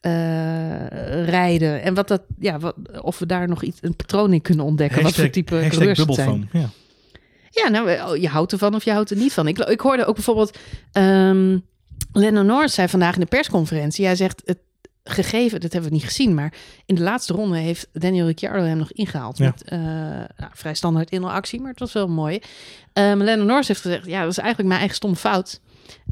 [0.00, 1.82] eh, rijden.
[1.82, 5.02] En wat dat, ja, wat, of we daar nog iets, een patroon in kunnen ontdekken.
[5.02, 6.48] wat voor type coureurs het zijn.
[6.52, 6.70] Ja.
[7.50, 9.48] Ja, nou, oh, je houdt ervan of je houdt er niet van.
[9.48, 10.58] Ik, ik hoorde ook bijvoorbeeld...
[10.92, 11.56] ehm
[12.12, 14.04] Lennon Norris zei vandaag in de persconferentie...
[14.04, 14.58] Hij zegt, het,
[15.04, 16.54] gegeven, dat hebben we niet gezien, maar
[16.86, 19.38] in de laatste ronde heeft Daniel Ricciardo hem nog ingehaald.
[19.38, 19.44] Ja.
[19.44, 19.78] Met uh,
[20.36, 22.40] nou, vrij standaard in actie, maar het was wel mooi.
[22.92, 25.60] Um, Lennon Norris heeft gezegd, ja, dat was eigenlijk mijn eigen stomme fout.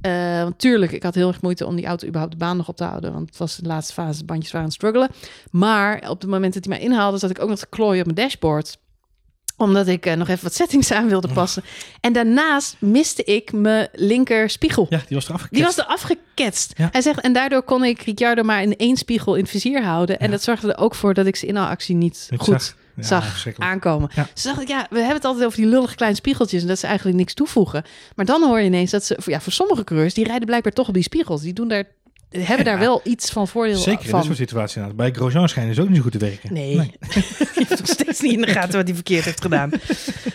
[0.02, 2.68] Uh, want tuurlijk, ik had heel erg moeite om die auto überhaupt de baan nog
[2.68, 3.12] op te houden.
[3.12, 5.10] Want het was de laatste fase, de bandjes waren aan het struggelen.
[5.50, 8.14] Maar op het moment dat hij mij inhaalde, zat ik ook nog te klooien op
[8.14, 8.78] mijn dashboard
[9.56, 11.62] omdat ik uh, nog even wat settings aan wilde passen.
[12.00, 14.86] En daarnaast miste ik mijn linker spiegel.
[14.90, 15.54] Ja, die was er afgeketst.
[15.54, 16.72] Die was er afgeketst.
[16.76, 16.88] Ja.
[16.92, 20.18] Hij zegt, en daardoor kon ik Ricciardo maar in één spiegel in het vizier houden.
[20.18, 20.32] En Ja.
[20.32, 23.46] dat zorgde er ook voor dat ik ze inhaalactie niet Niet goed zag.
[23.58, 24.10] Aankomen.
[24.14, 24.26] Ja.
[24.34, 26.78] Dus dacht ik, ja, we hebben het altijd over die lullige kleine spiegeltjes en dat
[26.78, 27.84] ze eigenlijk niks toevoegen.
[28.16, 30.88] Maar dan hoor je ineens dat ze, ja, voor sommige coureurs, die rijden blijkbaar toch
[30.88, 31.42] op die spiegels.
[31.42, 31.84] Die doen daar,
[32.38, 34.18] hebben daar wel iets van voordeel Zeker in van.
[34.18, 34.82] dit soort situaties.
[34.94, 36.52] Bij Grosjean schijnen ze ook niet zo goed te werken.
[36.52, 36.74] Nee.
[36.74, 36.88] Je
[37.54, 39.70] heeft nog steeds niet in de gaten wat hij verkeerd heeft gedaan.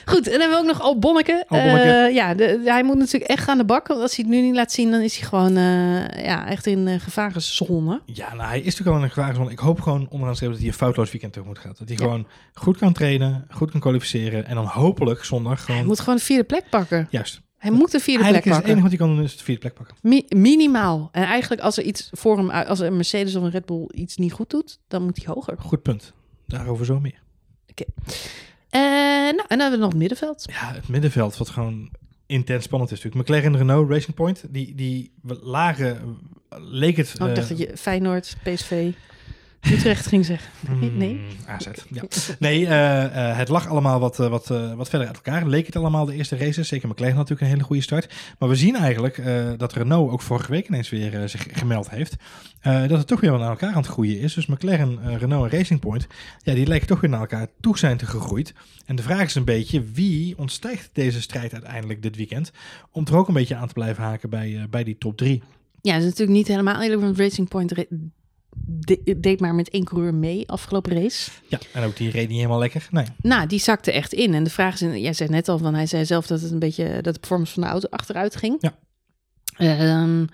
[0.05, 1.43] Goed, en dan hebben we ook nog Al Bonneke.
[1.47, 1.89] Albonneke.
[1.89, 3.87] Eh, ja, de, hij moet natuurlijk echt aan de bak.
[3.87, 6.65] Want als hij het nu niet laat zien, dan is hij gewoon eh, ja, echt
[6.65, 8.01] in uh, gevarenzone.
[8.05, 9.51] Ja, nou, hij is natuurlijk al in een gevarenzone.
[9.51, 11.77] Ik hoop gewoon onderaan streep dat hij een foutloos weekend tegemoet gaat.
[11.77, 12.03] Dat hij Ja.
[12.03, 14.45] gewoon goed kan trainen, goed kan kwalificeren.
[14.45, 15.77] En dan hopelijk zondag gewoon...
[15.77, 17.07] Hij moet gewoon de vierde plek pakken.
[17.09, 17.41] Juist.
[17.67, 18.81] Hij moet de vierde plek is het enige pakken.
[18.81, 19.95] wat hij kan doen is de vierde plek pakken.
[20.01, 21.09] Mi- minimaal.
[21.11, 24.17] En eigenlijk als er iets voor hem, als een Mercedes of een Red Bull iets
[24.17, 25.55] niet goed doet, dan moet hij hoger.
[25.59, 26.13] Goed punt.
[26.45, 27.21] Daarover zo meer.
[28.69, 30.43] Eh, nou, en dan hebben we nog het middenveld.
[30.51, 31.91] Ja, het middenveld wat gewoon
[32.25, 33.29] intens spannend is natuurlijk.
[33.29, 35.11] McLaren en Renault, Racing Point, die, die
[35.41, 36.17] lagen,
[36.49, 37.07] leek het...
[37.07, 38.91] Oh, ik eh, dacht dat je Feyenoord, PSV,
[39.61, 40.49] Utrecht ging zeggen.
[40.79, 41.13] Nee, nee.
[41.13, 42.03] Mm, AZ, ja.
[42.39, 45.47] Nee, eh, eh, het lag allemaal wat, eh, wat, eh, wat verder uit elkaar.
[45.47, 46.67] Leek het allemaal de eerste races.
[46.67, 48.13] Zeker McLaren had natuurlijk een hele goede start.
[48.39, 51.89] Maar we zien eigenlijk eh, dat Renault ook vorige week ineens weer eh, zich gemeld
[51.89, 52.15] heeft.
[52.59, 54.33] Eh, dat het toch weer naar elkaar aan het groeien is.
[54.33, 56.07] Dus McLaren, eh, Renault en Racing Point,
[56.43, 58.53] ja, die lijken toch weer naar elkaar toe zijn te gegroeid.
[58.85, 62.51] En de vraag is een beetje, wie ontstijgt deze strijd uiteindelijk dit weekend?
[62.91, 65.43] Om er ook een beetje aan te blijven haken bij, eh, bij die top 3.
[65.81, 67.73] Ja, dat is natuurlijk niet helemaal eerlijk, want Racing Point
[68.65, 71.31] de- deed maar met één coureur mee afgelopen race.
[71.47, 72.87] Ja, en ook die reed niet helemaal lekker.
[72.91, 73.05] Nee.
[73.21, 74.33] Nou, die zakte echt in.
[74.33, 76.59] En de vraag is, jij zei net al, van hij zei zelf dat het een
[76.59, 78.57] beetje, dat de performance van de auto achteruit ging.
[78.59, 78.75] Ja.
[79.57, 80.25] Ehm,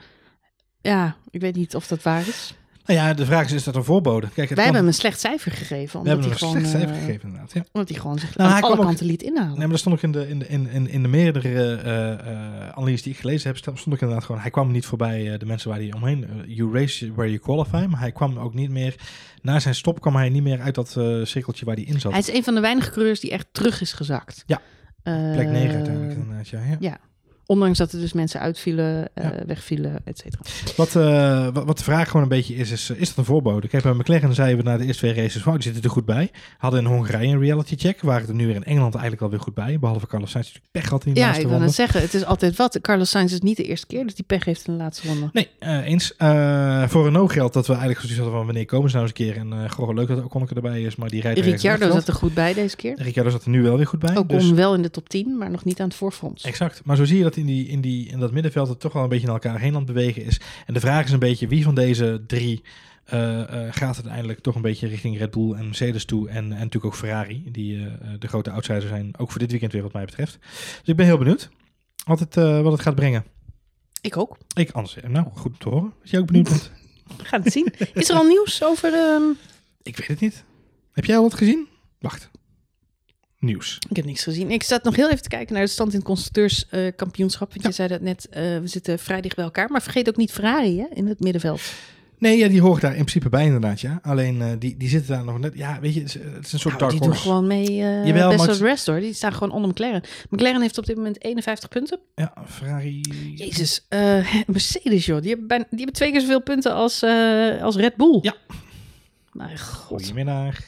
[0.81, 2.53] ja, ik weet niet of dat waar is.
[2.85, 4.27] Nou ja, de vraag is, is dat een voorbode?
[4.27, 5.99] Kijk, het Wij kan- hebben hem een slecht cijfer gegeven.
[5.99, 7.53] Omdat hij gewoon, slecht cijfer eh, gegeven inderdaad.
[7.53, 7.63] Ja.
[7.71, 9.49] Omdat hij gewoon zich Nou, aan alle ook- kanten liet inhalen.
[9.57, 13.01] Nee, maar er stond ook in de, in de, in, in, de meerdere eh analyses
[13.03, 15.79] die ik gelezen heb, stond ook inderdaad gewoon, hij kwam niet voorbij de mensen waar
[15.79, 18.95] hij omheen, you race where you qualify, maar hij kwam ook niet meer,
[19.41, 20.89] na zijn stop kwam hij niet meer uit dat
[21.23, 22.11] cirkeltje waar hij in zat.
[22.11, 24.43] Hij is een van de weinige coureurs die echt terug is gezakt.
[24.45, 24.61] Ja.
[25.03, 26.59] Plek 9 uiteindelijk inderdaad, ja.
[26.79, 26.97] ja.
[27.45, 29.45] Ondanks dat er dus mensen uitvielen, eh, Ja.
[29.45, 30.41] wegvielen, et cetera.
[30.75, 33.67] Wat, eh, wat, de vraag gewoon een beetje is, is, is dat een voorbode?
[33.67, 36.05] Kijk, bij McLaren zeiden we na de eerste twee races, wow, die zitten er goed
[36.05, 36.31] bij.
[36.57, 39.53] Hadden in Hongarije een reality check, waren er nu weer in Engeland eigenlijk alweer goed
[39.53, 41.65] bij, behalve Carlos Sainz die pech had in die Ja, laatste ik wil ronde.
[41.75, 42.81] net zeggen, het is altijd wat.
[42.81, 45.29] Carlos Sainz is niet de eerste keer dat hij pech heeft in de laatste ronde.
[45.33, 46.13] Nee, eh, eens.
[46.91, 49.25] Voor Renault geldt dat we eigenlijk zoiets hadden van wanneer komen ze nou eens een
[49.25, 49.37] keer.
[49.61, 52.53] En gewoon leuk dat Ocon erbij is, maar die rijdt Ricciardo zat er goed bij
[52.53, 52.93] deze keer.
[53.01, 54.17] Ricciardo zat er nu wel weer goed bij.
[54.17, 56.43] Ook dus, om wel in de top 10, maar nog niet aan het voorfront.
[56.43, 56.81] Exact.
[56.83, 59.03] Maar zo zie je dat in, die, in, die, in dat middenveld het toch wel
[59.03, 60.39] een beetje naar elkaar heen aan het bewegen is.
[60.65, 62.63] En de vraag is een beetje wie van deze drie
[63.03, 66.29] eh, eh, gaat uiteindelijk toch een beetje richting Red Bull en Mercedes toe.
[66.29, 69.17] En, en natuurlijk ook Ferrari, die eh, de grote outsider zijn.
[69.17, 70.37] Ook voor dit weekend weer wat mij betreft.
[70.41, 71.49] Dus ik ben heel benieuwd
[72.05, 73.25] wat het, wat het gaat brengen.
[74.01, 74.37] Ik ook.
[74.55, 74.97] Ik anders.
[75.07, 75.93] Nou, goed om te horen.
[76.01, 76.71] Als jij ook benieuwd bent.
[77.17, 77.73] We gaan het zien.
[77.93, 79.33] Is er al nieuws over de...
[79.81, 80.43] Ik weet het niet.
[80.91, 81.67] Heb jij al wat gezien?
[81.99, 82.29] Wacht.
[83.43, 83.77] Nieuws.
[83.89, 84.51] Ik heb niks gezien.
[84.51, 87.49] Ik zat nog heel even te kijken naar de stand in het constructeurskampioenschap.
[87.49, 87.67] want Ja.
[87.69, 89.69] je zei dat net, eh, we zitten vrij dicht bij elkaar.
[89.71, 91.61] Maar vergeet ook niet Ferrari hè, in het middenveld.
[92.17, 93.99] Nee, ja, die hoort daar in principe bij inderdaad, ja.
[94.03, 95.53] Alleen eh, die, die zitten daar nog net...
[95.55, 97.21] Ja, weet je, het is, het is een soort Nou, die dark doen horse.
[97.21, 98.99] gewoon mee eh Jawel, best het- rest hoor.
[98.99, 100.01] Die staan gewoon onder McLaren.
[100.29, 101.99] McLaren heeft op dit moment 51 punten.
[102.15, 103.01] Ja, Ferrari...
[103.35, 105.19] Jezus, eh, Mercedes joh.
[105.21, 108.19] Die hebben, bijna, die hebben twee keer zoveel punten als, eh, als Red Bull.
[108.21, 108.35] Ja.
[109.31, 110.01] Mijn god.
[110.01, 110.59] Goedemiddag.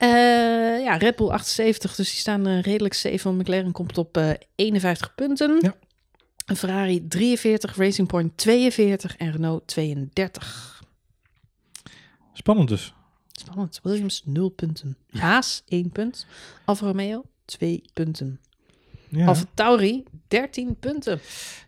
[0.00, 3.20] Eh, ja, Red Bull 78, dus die staan eh, redelijk safe.
[3.22, 5.58] Want McLaren komt op eh 51 punten.
[5.60, 5.74] Ja.
[6.46, 10.84] Een Ferrari 43, Racing Point 42 en Renault 32.
[12.32, 12.94] Spannend dus.
[13.32, 13.80] Spannend.
[13.82, 14.96] Williams 0 punten.
[15.10, 16.26] Haas 1 punt.
[16.64, 18.40] Alfa Romeo 2 punten.
[19.08, 21.20] Ja, Alfa Tauri 13 punten.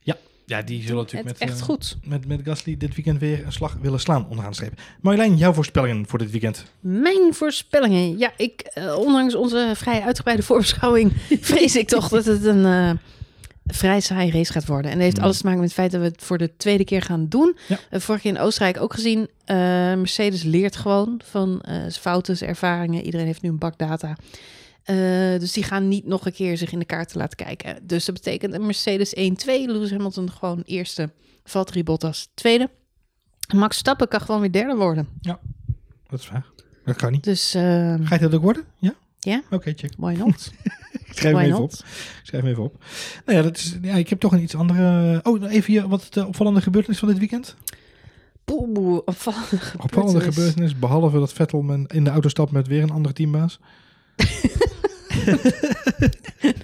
[0.02, 0.16] ja
[0.60, 1.96] die zullen natuurlijk met, echt eh, goed.
[2.04, 4.80] met, met Gasly dit weekend weer een slag willen slaan onderaan de streep.
[5.00, 6.64] Marjolein, jouw voorspellingen voor dit weekend?
[6.80, 8.18] Mijn voorspellingen.
[8.18, 12.90] Ja, ik, eh, ondanks onze vrij uitgebreide voorbeschouwing, vrees ik toch dat het een eh,
[13.66, 14.90] vrij saai race gaat worden.
[14.90, 15.24] En dat heeft Hmm.
[15.24, 17.56] alles te maken met het feit dat we het voor de tweede keer gaan doen.
[17.68, 17.78] Ja.
[17.90, 19.28] Vorige keer in Oostenrijk ook gezien.
[19.96, 23.04] Mercedes leert gewoon van zijn fouten, ervaringen.
[23.04, 24.16] Iedereen heeft nu een bak data.
[24.82, 24.96] Eh,
[25.38, 27.86] dus die gaan niet nog een keer zich in de kaarten laten kijken.
[27.86, 29.18] Dus dat betekent een Mercedes 1-2.
[29.46, 31.10] Lewis Hamilton gewoon eerste.
[31.44, 32.70] Valtteri Bottas tweede.
[33.54, 35.08] Max Stappen kan gewoon weer derde worden.
[36.08, 36.46] Dat is waar.
[36.84, 37.24] Dat kan niet.
[37.24, 38.64] Dus eh Ga je dat ook worden?
[38.78, 38.94] Ja?
[39.18, 39.42] Ja.
[39.50, 39.92] Oké, check.
[39.96, 40.52] why not?
[41.06, 41.72] Ik schrijf hem even op.
[41.72, 42.84] Ik schrijf hem even op.
[43.26, 45.20] Nou ja, dat is, ja, ik heb toch een iets andere...
[45.22, 47.56] Oh, nou even hier, wat de opvallende gebeurtenis van dit weekend?
[48.44, 50.24] Poeh, opvallende Opvallende gebeurtenis.
[50.24, 53.58] gebeurtenis, behalve dat Vettel in de auto stapt met weer een andere teambaas.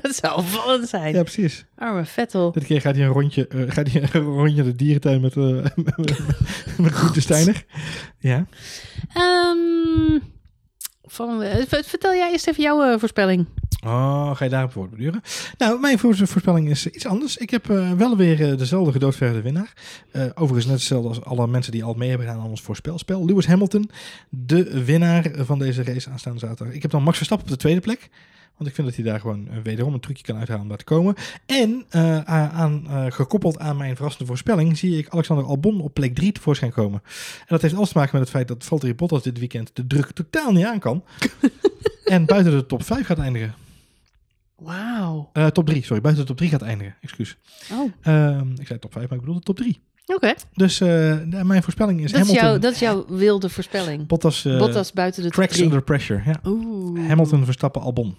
[0.02, 1.14] Dat zou opvallend zijn.
[1.14, 1.64] Ja, precies.
[1.76, 2.52] Arme Vettel.
[2.52, 5.42] Dit keer gaat hij een rondje, eh, gaat hij een rondje de dierentuin met, eh
[6.84, 7.64] met Groente Steiner.
[8.18, 8.46] Ja.
[9.12, 10.18] Ehm,
[11.02, 13.46] opvallende- eh, v- Vertel jij eerst even jouw eh, voorspelling.
[13.84, 15.22] Oh, ga je daarop voortborduren?
[15.58, 17.36] Nou, mijn voor- voorspelling is iets anders.
[17.36, 19.72] Ik heb eh, wel weer eh, dezelfde gedoodverde winnaar.
[20.10, 23.24] Eh, overigens net hetzelfde als alle mensen die al mee hebben gedaan aan ons voorspelspel.
[23.24, 23.90] Lewis Hamilton,
[24.28, 26.74] de winnaar van deze race aanstaande zaterdag.
[26.74, 28.10] Ik heb dan Max Verstappen op de tweede plek.
[28.58, 30.78] Want ik vind dat hij daar gewoon eh, wederom een trucje kan uithalen om daar
[30.78, 31.14] te komen.
[31.46, 36.14] En eh, aan, eh, gekoppeld aan mijn verrassende voorspelling zie ik Alexander Albon op plek
[36.14, 37.00] 3 tevoorschijn komen.
[37.38, 39.86] En dat heeft alles te maken met het feit dat Valtteri Bottas dit weekend de
[39.86, 41.04] druk totaal niet aan kan.
[42.04, 43.54] en buiten de top 5 gaat eindigen.
[45.32, 46.02] Eh, top 3, sorry.
[46.02, 46.96] Buiten de top 3 gaat eindigen.
[47.00, 47.36] Excuus.
[47.72, 49.80] Oh, Ehm, ik zei top 5, maar ik bedoel de top 3.
[50.06, 50.34] oké.
[50.54, 54.06] Dus eh, mijn voorspelling is Dat, is jouw- dat is jouw wilde voorspelling.
[54.06, 55.64] Bottas, eh, Bottas buiten de top cracks drie.
[55.64, 56.22] under pressure.
[56.24, 56.40] Ja.
[56.44, 57.08] Oeh.
[57.08, 58.16] Hamilton, Verstappen, Albon.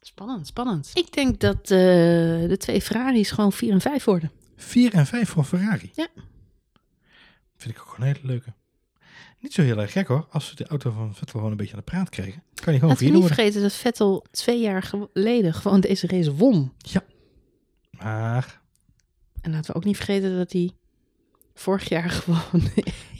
[0.00, 0.90] Spannend, spannend.
[0.94, 4.30] Ik denk dat de twee Ferraris gewoon 4 en 5 worden.
[4.56, 5.90] 4 en 5 voor Ferrari.
[5.94, 6.06] Ja.
[7.56, 8.52] Vind ik ook gewoon een hele leuke.
[9.40, 10.26] Niet zo heel erg gek hoor.
[10.30, 12.42] Als ze de auto van Vettel gewoon een beetje aan de praat kregen.
[12.54, 13.36] Kan je gewoon Laten we niet worden.
[13.36, 16.72] vergeten dat Vettel twee jaar geleden gewoon deze race won.
[17.90, 18.60] Maar
[19.40, 20.70] En laten we ook niet vergeten dat hij
[21.54, 22.70] vorig jaar gewoon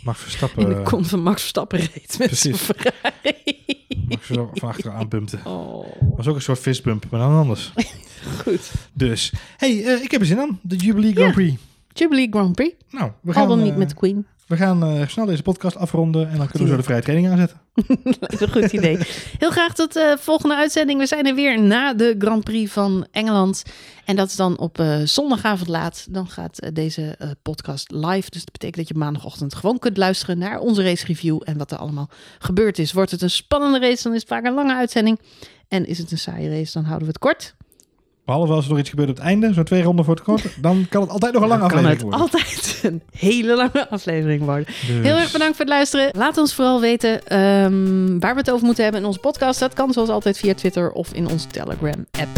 [0.04, 2.56] Max Verstappen, in de kont van Max Verstappen reed met zijn precies.
[2.60, 3.64] Ferrari.
[4.08, 5.38] Max Verstappen van achteraan bumpte.
[5.44, 5.86] Oh,
[6.16, 7.72] was ook een soort fistbump, maar dan anders.
[8.42, 8.72] goed.
[8.92, 10.58] Dus, hey, eh, ik heb er zin aan.
[10.62, 11.60] De Jubilee Grand Prix.
[11.92, 12.74] Jubilee Grand Prix.
[12.90, 14.26] Nou, we Al gaan, dan niet eh, met Queen.
[14.46, 17.30] We gaan eh, snel deze podcast afronden en dan kunnen we zo de vrije training
[17.30, 17.60] aanzetten.
[18.20, 18.98] Dat is een goed idee.
[19.38, 21.00] Heel graag tot de volgende uitzending.
[21.00, 23.62] We zijn er weer na de Grand Prix van Engeland.
[24.04, 26.06] En dat is dan op eh, zondagavond laat.
[26.10, 28.30] Dan gaat eh, deze eh, podcast live.
[28.30, 31.40] Dus dat betekent dat je maandagochtend gewoon kunt luisteren naar onze race review.
[31.44, 32.92] En wat er allemaal gebeurd is.
[32.92, 35.20] Wordt het een spannende race, dan is het vaak een lange uitzending.
[35.68, 37.55] En is het een saaie race, dan houden we het kort.
[38.26, 40.44] Behalve als er nog iets gebeurt op het einde, zo'n twee ronden voor het kort,
[40.62, 42.38] dan kan het altijd nog een lange Dan kan aflevering het worden.
[42.40, 44.64] altijd een hele lange aflevering worden.
[44.66, 46.08] Dus- Heel erg bedankt voor het luisteren.
[46.16, 49.60] Laat ons vooral weten ehm, waar we het over moeten hebben in onze podcast.
[49.60, 52.28] Dat kan zoals altijd via Twitter of in onze Telegram-app.